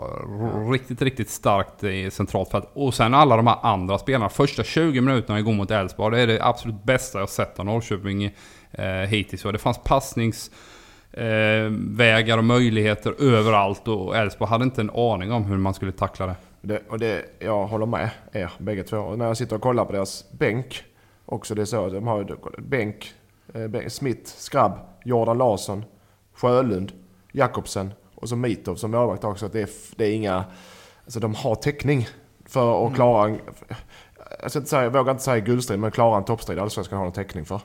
[0.71, 2.69] riktigt, riktigt starkt eh, centralt fält.
[2.73, 4.29] Och sen alla de här andra spelarna.
[4.29, 8.23] Första 20 minuterna igår mot Elfsborg, det är det absolut bästa jag sett av Norrköping
[8.71, 9.45] eh, hittills.
[9.45, 10.51] Och det fanns passnings...
[11.11, 15.91] Eh, vägar och möjligheter överallt och Elfsborg hade inte en aning om hur man skulle
[15.91, 16.35] tackla det.
[16.61, 18.97] det och det, jag håller med er bägge två.
[18.97, 20.83] Och när jag sitter och kollar på deras bänk
[21.25, 23.13] också, det är så, de har ju bänk
[23.87, 25.85] Smith, Skrabb, Jordan Larsson,
[26.33, 26.91] Sjölund,
[27.31, 29.47] Jakobsen och så Mitov som målvakt också.
[29.47, 30.45] Det är, det är inga...
[31.05, 32.07] Alltså de har täckning
[32.45, 32.95] för att mm.
[32.95, 33.27] klara...
[33.27, 33.39] En,
[34.41, 37.05] jag, ska inte säga, jag vågar inte säga guldstrid, men klara en toppstrid allsvenskan har
[37.05, 37.61] de täckning för.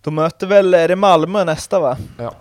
[0.00, 1.96] De möter väl, är det Malmö nästa va?
[2.18, 2.34] Ja.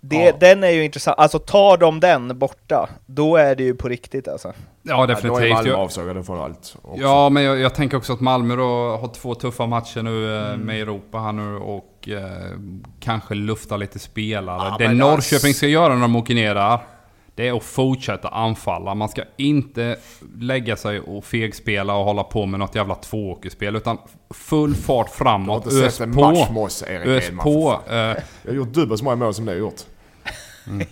[0.00, 0.32] Det, ja.
[0.40, 4.28] Den är ju intressant, alltså tar de den borta, då är det ju på riktigt
[4.28, 4.52] alltså.
[4.82, 5.32] Ja definitivt.
[5.32, 6.76] Ja, då är Malmö avsågade från allt.
[6.82, 7.02] Också.
[7.02, 10.48] Ja men jag, jag, tänker också att Malmö då har två tuffa matcher nu eh,
[10.48, 10.60] mm.
[10.60, 12.58] med Europa här nu och eh,
[13.00, 14.76] kanske lufta lite spelare.
[14.78, 16.78] Ja, det Norrköping ska göra när de åker ner där,
[17.34, 18.94] det är att fortsätta anfalla.
[18.94, 19.96] Man ska inte
[20.38, 23.76] lägga sig och fegspela och hålla på med något jävla tvååkerspel.
[23.76, 23.98] Utan
[24.34, 25.66] full fart framåt.
[25.66, 26.06] Ös på.
[26.06, 27.80] Match Ös på.
[27.90, 29.80] Uh, jag har gjort dubbelt så många mål som ni har gjort.
[30.70, 30.86] Mm.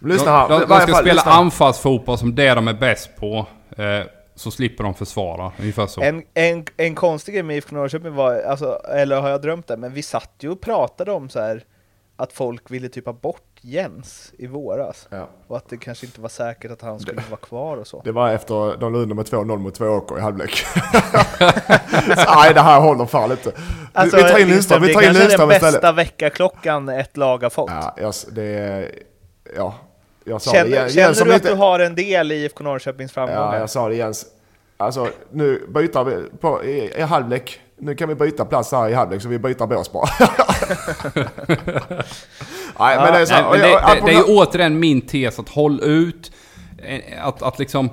[0.00, 0.48] Lyssna här.
[0.48, 3.46] De, de, de ska fall, spela anfallsfotboll som det de är bäst på.
[3.78, 4.04] Uh,
[4.34, 6.00] så slipper de försvara, ungefär så.
[6.00, 9.76] En, en, en konstig grej med IFK Norrköping var, alltså, eller har jag drömt det,
[9.76, 11.64] men vi satt ju och pratade om så här
[12.16, 15.08] att folk ville typ ha bort Jens i våras.
[15.10, 15.28] Ja.
[15.46, 18.02] Och att det kanske inte var säkert att han skulle det, vara kvar och så.
[18.04, 20.64] Det var efter de låg under med 2-0 mot två åker i halvlek.
[22.26, 23.52] nej, det här håller fan inte.
[23.92, 25.60] Alltså, vi tar in Lindström, vi tar in Lindström istället.
[25.60, 27.70] Det är den bästa väckarklockan ett lag har fått.
[27.70, 28.90] Ja, yes, det är,
[29.56, 29.74] ja.
[30.24, 30.76] Jag sa känner, det.
[30.76, 33.54] Jens, känner du att du har en del i IFK Norrköpings framgångar?
[33.54, 34.26] Ja, jag sa det Jens.
[34.76, 38.94] Alltså, nu byter vi på, i, i halvlek nu kan vi byta plats här i
[38.94, 40.08] halvlek så vi byter bås bara.
[42.78, 45.80] nej, men det, är så, nej, det, det, det, är återigen min tes att håll
[45.82, 46.32] ut.
[46.78, 47.90] Eh, att, att liksom...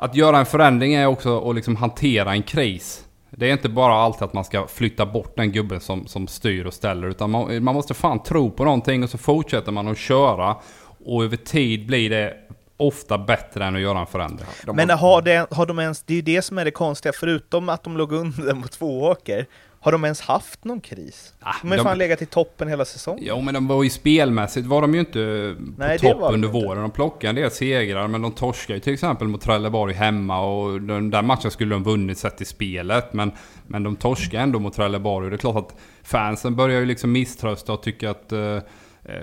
[0.00, 3.04] Att göra en förändring är också att liksom hantera en kris.
[3.30, 6.64] Det är inte bara alltid att man ska flytta bort den gubben som, som styr
[6.64, 7.08] och ställer.
[7.08, 10.56] Utan man, man måste fan tro på någonting och så fortsätter man att köra.
[11.04, 12.36] Och över tid blir det
[12.76, 14.46] ofta bättre än att göra en förändring.
[14.66, 17.12] De Men har, det, har de ens, det är ju det som är det konstiga,
[17.12, 19.46] förutom att de låg under mot två åker,
[19.80, 21.34] har de ens haft någon kris?
[21.40, 23.24] Ah, de har ju fan legat i toppen hela säsongen.
[23.26, 26.82] Jo, men de var ju spelmässigt var de ju inte Nej, på topp under våren.
[26.82, 30.82] De plockade en del segrar, men de torskade ju till exempel mot Trelleborg hemma och
[30.82, 33.12] den där matchen skulle de vunnit sett i spelet.
[33.12, 33.32] Men,
[33.66, 37.12] men de torskade ändå mot Trelleborg och det är klart att fansen börjar ju liksom
[37.12, 38.58] misströsta och tycka att uh,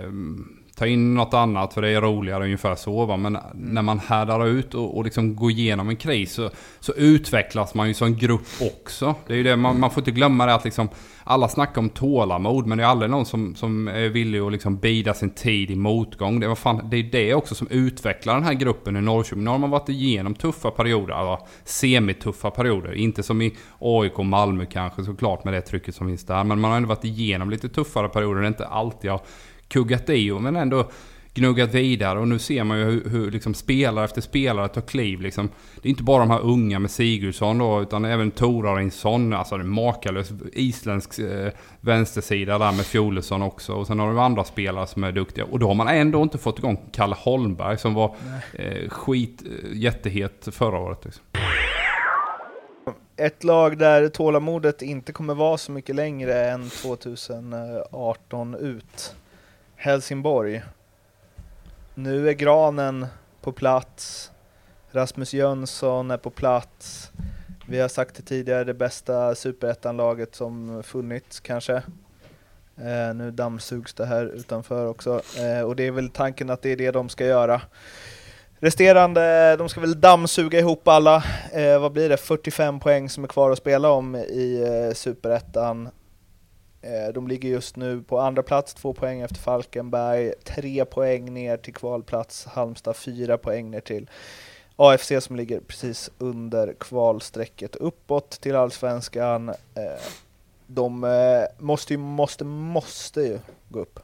[0.07, 3.05] um, ta in något annat för det är roligare, ungefär så.
[3.05, 3.17] Va?
[3.17, 6.49] Men när man härdar ut och, och liksom går igenom en kris så,
[6.80, 9.15] så, utvecklas man ju som grupp också.
[9.28, 10.89] Det är det, man, man får inte glömma det att liksom,
[11.23, 14.78] alla snackar om tålamod men det är aldrig någon som, som är villig att liksom
[14.78, 16.39] bida sin tid i motgång.
[16.39, 19.43] Det, fan, det är det också som utvecklar den här gruppen i Norrköping.
[19.43, 22.93] Nu har man varit igenom tuffa perioder, alltså semituffa perioder.
[22.93, 26.43] Inte som i AIK och Malmö kanske såklart med det trycket som finns där.
[26.43, 28.41] Men man har ändå varit igenom lite tuffare perioder.
[28.41, 29.21] Det är inte alltid har
[29.68, 30.89] kuggat i och men ändå
[31.36, 32.20] gnuggat vidare.
[32.20, 35.22] Och nu ser man ju hur, hur liksom spelare efter spelare tar kliv.
[35.22, 35.49] Liksom.
[35.82, 39.34] Det är inte bara de här unga med Sigurdsson då, utan även Torarinsson.
[39.34, 41.51] Alltså en makalös isländsk eh,
[41.82, 43.74] vänstersida där med Fjolesson också.
[43.74, 45.45] Och sen har du andra spelare som är duktiga.
[45.45, 48.16] Och då har man ändå inte fått igång Kalle Holmberg som var
[48.53, 51.05] eh, skit, eh, jättehet förra året.
[51.05, 51.24] Liksom.
[53.18, 59.16] Ett lag där tålamodet inte kommer vara så mycket längre än 2018 ut.
[59.76, 60.61] Helsingborg.
[61.93, 63.07] Nu är Granen
[63.41, 64.32] på plats.
[64.91, 67.11] Rasmus Jönsson är på plats.
[67.67, 71.76] Vi har sagt det tidigare, det bästa superettanlaget som funnits kanske.
[72.78, 76.69] Eh, nu dammsugs det här utanför också eh, och det är väl tanken att det
[76.69, 77.61] är det de ska göra.
[78.59, 81.23] Resterande, de ska väl dammsuga ihop alla,
[81.53, 85.89] eh, vad blir det, 45 poäng som är kvar att spela om i eh, superettan.
[86.86, 91.57] Eh, de ligger just nu på andra plats, två poäng efter Falkenberg, tre poäng ner
[91.57, 94.09] till kvalplats, Halmstad fyra poäng ner till
[94.75, 99.49] AFC som ligger precis under kvalstrecket uppåt till allsvenskan.
[99.49, 100.01] Eh,
[100.67, 103.99] de eh, måste ju, måste, måste ju gå upp.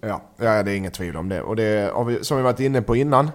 [0.00, 1.42] Ja, ja, det är inget tvivel om det.
[1.42, 3.30] Och det har vi, som vi varit inne på innan,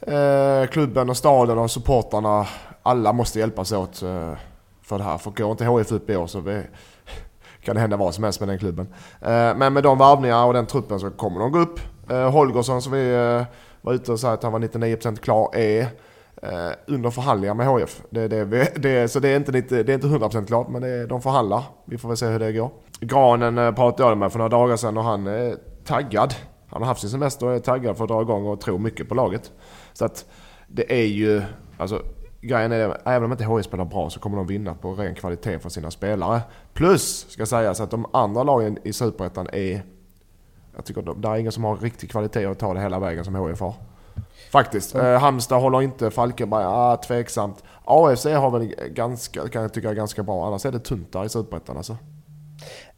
[0.00, 2.48] eh, klubben och staden och supportarna,
[2.82, 4.34] alla måste hjälpas åt eh,
[4.82, 5.18] för det här.
[5.18, 6.62] För går inte HIF upp i år så vi,
[7.64, 8.86] kan det hända vad som helst med den klubben.
[9.20, 11.80] Eh, men med de varvningar och den truppen så kommer de gå upp.
[12.10, 13.42] Eh, Holgersson som vi eh,
[13.80, 15.86] var ute och sa att han var 99% klar är
[16.86, 18.02] under förhandlingar med HF.
[18.10, 18.44] Det, det,
[18.76, 21.62] det, så det är, inte, det är inte 100% klart men det, de förhandlar.
[21.84, 22.70] Vi får väl se hur det går.
[23.00, 26.34] Granen pratade jag med för några dagar sedan och han är taggad.
[26.68, 29.08] Han har haft sin semester och är taggad för att dra igång och tror mycket
[29.08, 29.52] på laget.
[29.92, 30.24] Så att
[30.68, 31.42] det är ju,
[31.78, 32.02] alltså
[32.46, 35.14] grejen är det, även om inte HIF spelar bra så kommer de vinna på ren
[35.14, 36.40] kvalitet för sina spelare.
[36.72, 39.82] Plus, ska sägas att de andra lagen i Superettan är...
[40.76, 43.24] Jag tycker att det är ingen som har riktig kvalitet att ta det hela vägen
[43.24, 43.74] som HIF har.
[44.52, 44.94] Faktiskt.
[44.94, 45.06] Mm.
[45.06, 47.62] Eh, Halmstad håller inte, Falkenberg, ah, tveksamt.
[47.84, 51.24] AFC har väl ganska, kan jag tycka är ganska bra, annars är det tunt där
[51.24, 51.96] i Superettan alltså.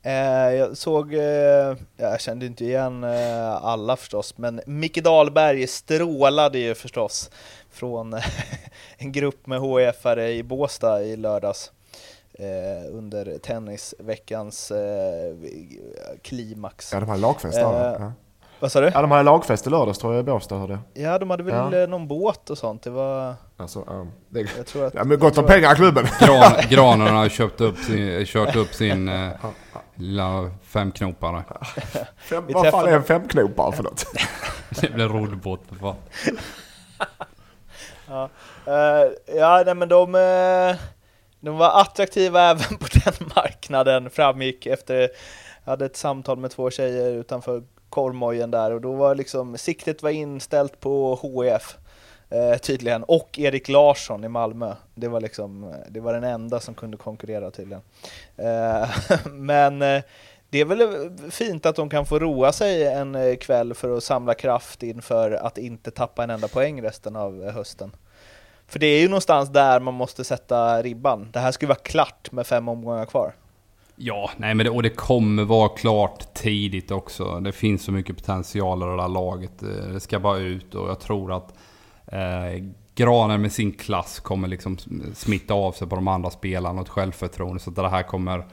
[0.03, 6.59] Eh, jag såg, eh, jag kände inte igen eh, alla förstås, men Micke Dahlberg strålade
[6.59, 7.31] ju förstås
[7.77, 8.15] från
[8.99, 11.73] en grupp med HIF-are i Båstad i lördags
[12.33, 15.37] eh, under tennisveckans eh,
[16.23, 16.93] klimax.
[16.93, 17.95] Ja, de hade lagfest där.
[17.95, 18.13] Eh, ja.
[18.61, 18.91] Vad sa du?
[18.95, 21.73] Ja, de hade lagfest i lördags tror jag i Båstad hörde Ja, de hade väl
[21.73, 21.87] ja.
[21.87, 22.83] någon båt och sånt.
[22.83, 23.35] Det var...
[23.57, 24.41] Alltså, um, det...
[24.57, 26.07] jag tror att, ja, men gott om pengar i klubben.
[26.21, 29.31] Gran, granen har köpt upp sin, kört upp sin eh,
[29.95, 31.45] lilla femknopare.
[32.17, 34.07] Fem, vad fan är en femknopare för något?
[34.81, 35.97] det blir roddbåt för fan
[38.09, 38.29] ja,
[38.69, 40.77] uh, ja nej, men de, eh,
[41.41, 45.11] de var attraktiva även på den marknaden framgick efter
[45.65, 50.03] jag hade ett samtal med två tjejer utanför korvmojen där och då var liksom siktet
[50.03, 51.77] var inställt på HF
[52.31, 54.75] eh, tydligen och Erik Larsson i Malmö.
[54.95, 57.83] Det var liksom, eh, det var den enda som kunde konkurrera tydligen.
[58.37, 58.89] Eh,
[59.33, 60.03] men eh,
[60.51, 64.05] det är väl fint att de kan få roa sig en eh, kväll för att
[64.05, 67.91] samla kraft inför att inte tappa en enda poäng resten av eh, hösten.
[68.67, 71.29] För det är ju någonstans där man måste sätta ribban.
[71.33, 73.33] Det här ska ju vara klart med fem omgångar kvar.
[73.97, 77.41] Ja, nej men det, och det kommer vara klart tidigt också.
[77.41, 79.63] Det finns så mycket potential i det där laget.
[79.63, 81.55] Eh, det ska bara ut och jag tror att
[82.07, 82.65] eh,
[82.97, 84.79] Granen med sin klass kommer liksom
[85.15, 87.61] smitta av sig på de andra spelarna och ett självförtroende.
[87.61, 88.45] Så det här kommer...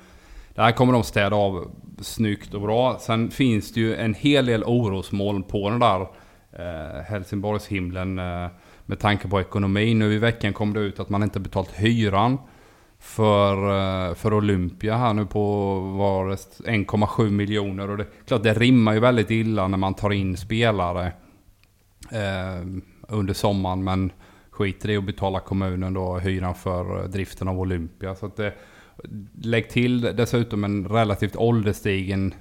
[0.55, 2.97] Det här kommer de städa av snyggt och bra.
[2.99, 6.01] Sen finns det ju en hel del orosmoln på den där
[6.51, 8.47] eh, Helsingborgshimlen eh,
[8.85, 9.99] med tanke på ekonomin.
[9.99, 12.37] Nu i veckan kom det ut att man inte betalt hyran
[12.99, 13.55] för,
[14.09, 15.39] eh, för Olympia här nu på
[16.65, 17.89] 1,7 miljoner.
[17.89, 21.05] Och det, klart det rimmar ju väldigt illa när man tar in spelare
[22.11, 22.67] eh,
[23.07, 23.83] under sommaren.
[23.83, 24.11] Men
[24.49, 28.15] skiter i att betala kommunen då hyran för driften av Olympia.
[28.15, 28.53] Så att det,
[29.41, 32.33] lägg till dessutom en relativt ålderstigen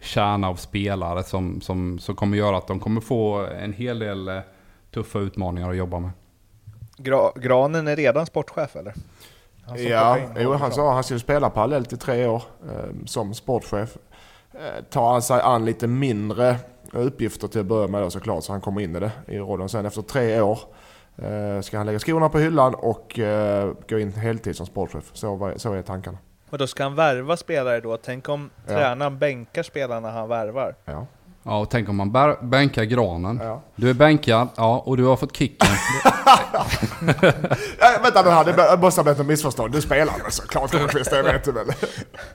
[0.00, 4.28] kärna av spelare som, som, som kommer göra att de kommer få en hel del
[4.28, 4.40] eh,
[4.90, 6.10] tuffa utmaningar att jobba med.
[6.96, 8.94] Gra Granen är redan sportchef eller?
[9.76, 13.96] ja, jo, han sa att han skulle spela parallellt i tre år eh, som sportchef.
[14.52, 16.56] Eh, tar sig an lite mindre
[16.92, 19.68] uppgifter till att börja med då, såklart, så han kommer in i det i rollen.
[19.68, 20.66] Sen efter tre år eh,
[21.62, 25.10] ska han lägga skorna på hyllan och eh, gå in heltid som sportchef.
[25.12, 26.18] Så, så är tankarna.
[26.50, 27.96] Och då ska han värva spelare då?
[27.96, 28.74] Tänk om ja.
[28.74, 30.74] tränaren bänkar spelarna han värvar?
[30.84, 31.06] Ja.
[31.44, 33.40] Ja, och tänk om man bänkar granen.
[33.42, 33.62] Ja.
[33.76, 35.68] Du är bänkad, ja, och du har fått kicken.
[37.80, 39.72] ja, vänta nu här, det måste ha blivit ett missförstånd.
[39.72, 41.66] Du spelar väl såklart Lundqvist, det vet du väl.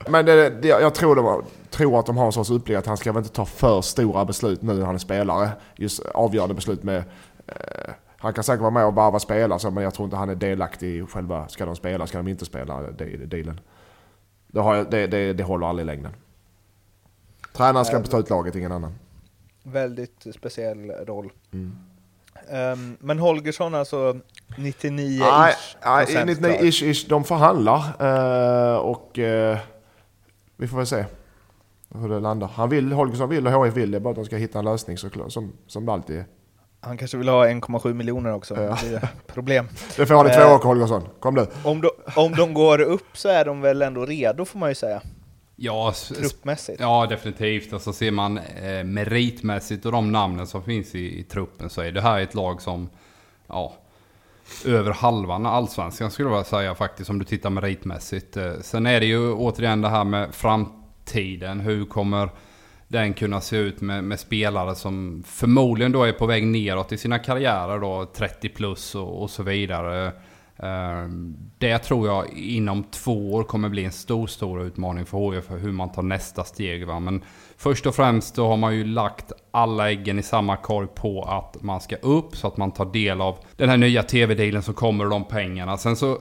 [0.08, 2.98] Men det, det, jag tror, de, tror att de har en sorts upplägg att han
[2.98, 5.50] ska väl inte ta för stora beslut nu när han är spelare.
[5.76, 7.04] Just avgörande beslut med...
[7.48, 7.94] Eh,
[8.28, 10.96] han kan säkert vara med och varva spela men jag tror inte han är delaktig
[10.96, 13.60] i själva, ska de spela, ska de inte spela, dealen.
[14.48, 16.12] Det, har, det, det, det håller aldrig i längden.
[17.54, 18.96] Tränaren ska ta ut laget, ingen annan.
[19.64, 21.32] Väldigt speciell roll.
[21.54, 21.78] Mm.
[22.74, 24.20] Um, men Holgersson alltså
[24.58, 25.54] 99 nej,
[25.86, 29.58] nej, 99 ish, ish, de förhandlar uh, och uh,
[30.58, 31.06] vi får väl se
[31.96, 32.48] hur det landar.
[32.48, 34.66] Han vill, Holgersson vill och HIF vill, det är bara att de ska hitta en
[34.66, 36.26] lösning såklart, som, som det alltid är.
[36.88, 38.78] Han kanske vill ha 1,7 miljoner också, ja.
[38.84, 39.68] det är problem.
[39.98, 41.48] Det får han i två år Holgersson, kom nu.
[41.64, 44.76] Om de, om de går upp så är de väl ändå redo får man ju
[44.76, 45.02] säga.
[45.56, 46.80] Ja, truppmässigt?
[46.80, 47.74] Ja, definitivt.
[47.74, 51.92] Alltså ser man eh, meritmässigt och de namnen som finns i, i, truppen så är
[51.92, 52.90] det här ett lag som,
[53.48, 53.74] ja,
[54.66, 58.38] över halvan allsvenskan skulle jag säga faktiskt om du tittar meritmässigt.
[58.38, 61.60] Eh, sen är det ju återigen det här med framtiden.
[61.60, 62.30] Hur kommer
[62.88, 66.98] den kunna se ut med, med, spelare som förmodligen då är på väg neråt i
[66.98, 70.12] sina karriärer då, 30 plus och, och så vidare.
[70.60, 75.46] Ehm, det tror jag inom två år kommer bli en stor, stor utmaning för HIF
[75.46, 76.88] för hur man tar nästa steg.
[76.88, 77.00] Va?
[77.00, 77.24] Men
[77.58, 81.64] först och främst då har man ju lagt alla äggen i samma korg på att
[81.64, 85.06] man ska upp så att man tar del av den här nya tv-dealen som kommer
[85.06, 85.78] och de pengarna.
[85.78, 86.18] Sen så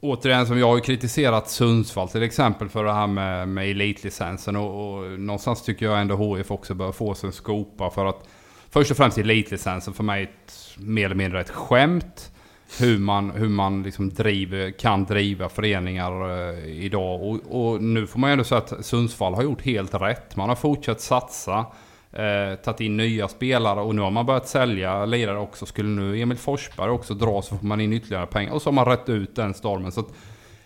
[0.00, 4.98] återigen som jag har kritiserat Sundsvall till exempel för det här med, med elitlicensen och,
[4.98, 8.28] och någonstans tycker jag ändå HIF också bör få sig en skopa för att
[8.70, 12.32] först och främst elitlicensen för mig ett, mer eller mindre ett skämt
[12.78, 17.22] hur man, hur man liksom driver, kan driva föreningar eh, idag.
[17.22, 20.36] Och, och, nu får man ju ändå säga att Sundsvall har gjort helt rätt.
[20.36, 21.66] Man har fortsatt satsa,
[22.12, 25.66] eh, tagit in nya spelare och nu har man börjat sälja lirare också.
[25.66, 28.52] Skulle nu Emil Forsberg också dra så får man in ytterligare pengar.
[28.52, 29.92] Och så har man rätt ut den stormen.
[29.92, 30.08] Så att,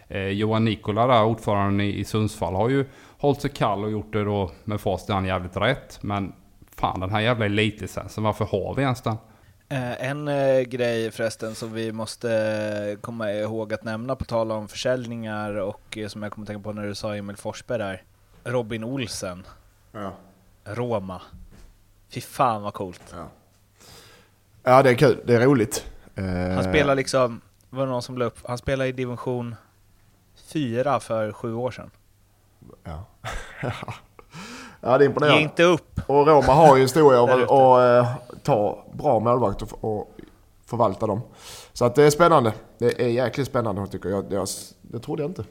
[0.09, 2.85] eh, Johan Nikola där, ordföranden i, i Sundsvall, har ju
[3.19, 5.99] hållit sig kall och gjort det då med fast han jävligt rätt.
[6.03, 6.33] Men
[6.77, 9.17] fan den här jävla elitlicensen, varför har vi ens den?
[9.73, 14.69] Eh, en eh, grej förresten som vi måste komma ihåg att nämna på tal om
[14.69, 18.03] försäljningar och eh, som jag kommer tänka på när du sa Emil Forsberg där.
[18.45, 19.47] Robin Olsen.
[19.93, 20.13] Ja.
[20.65, 21.21] Roma.
[22.09, 23.15] Fy fan vad coolt.
[23.17, 23.29] Ja.
[24.63, 25.21] ja, det är kul.
[25.25, 25.87] Det är roligt.
[26.55, 27.41] Han spelar liksom,
[27.71, 29.55] var det någon som la upp, han spelar i division
[30.37, 31.91] 4 för sju år sedan.
[32.85, 33.05] Ja.
[34.81, 35.39] ja, det är imponerande.
[35.39, 36.01] Ge inte upp.
[36.07, 40.17] Och Roma har ju historia av att ta bra målvakter och
[40.67, 41.21] förvalta dem.
[41.73, 42.53] Så att det är spännande.
[42.79, 44.33] Det är jäkligt spännande tycker jag.
[44.33, 44.49] Jag,
[44.83, 45.45] det trodde jag inte.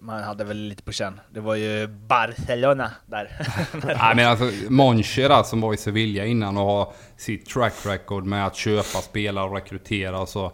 [0.00, 1.20] Man hade väl lite på känn.
[1.30, 3.30] Det var ju Barcelona där.
[3.86, 8.46] Nej men alltså Monchera som var i Sevilla innan och har sitt track record med
[8.46, 10.44] att köpa spelare och rekrytera så.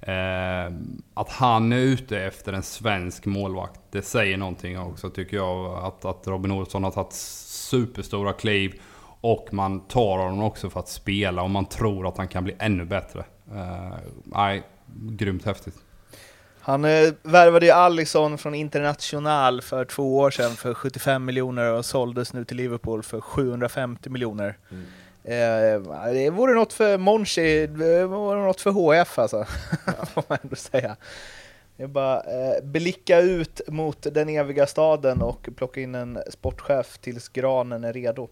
[0.00, 0.72] Eh,
[1.14, 5.84] att han är ute efter en svensk målvakt, det säger någonting också tycker jag.
[5.84, 8.80] Att, att Robin Olsson har tagit superstora kliv
[9.20, 12.56] och man tar honom också för att spela och man tror att han kan bli
[12.58, 13.24] ännu bättre.
[13.52, 14.62] Uh, nej,
[14.96, 15.74] grymt häftigt.
[16.68, 21.84] Han eh, värvade ju Allison från International för två år sedan för 75 miljoner och
[21.84, 24.58] såldes nu till Liverpool för 750 miljoner.
[24.70, 24.84] Mm.
[25.24, 29.46] Eh, det vore något för Monchi, det vore något för HF alltså,
[29.86, 30.06] ja.
[30.14, 30.96] får man ändå säga.
[31.76, 36.98] Det är bara eh, blicka ut mot den eviga staden och plocka in en sportchef
[36.98, 38.28] tills granen är redo.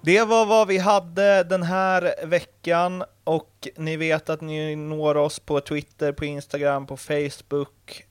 [0.00, 5.38] Det var vad vi hade den här veckan och ni vet att ni når oss
[5.40, 8.04] på Twitter, på Instagram, på Facebook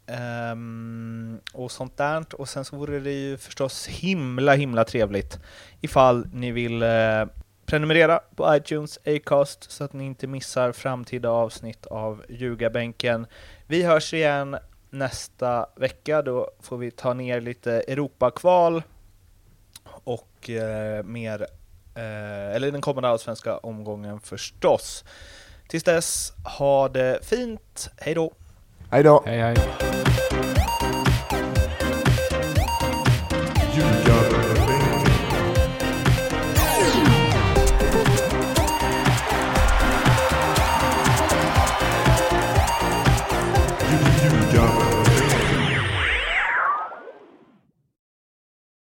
[0.51, 2.25] um, och sånt där.
[2.33, 5.39] Och sen så vore det ju förstås himla, himla trevligt
[5.81, 7.25] ifall ni vill uh,
[7.65, 13.27] prenumerera på iTunes, Acast, så att ni inte missar framtida avsnitt av Ljugarbänken.
[13.67, 14.57] Vi hörs igen
[14.89, 18.83] nästa vecka, då får vi ta ner lite Europakval
[19.85, 21.47] och uh, mer
[21.95, 25.03] Eh, eller den kommande allsvenska omgången förstås.
[25.67, 27.89] Tills dess, ha det fint.
[27.97, 28.31] Hej då!
[28.91, 29.23] Hej då!
[29.25, 29.92] Hej hej!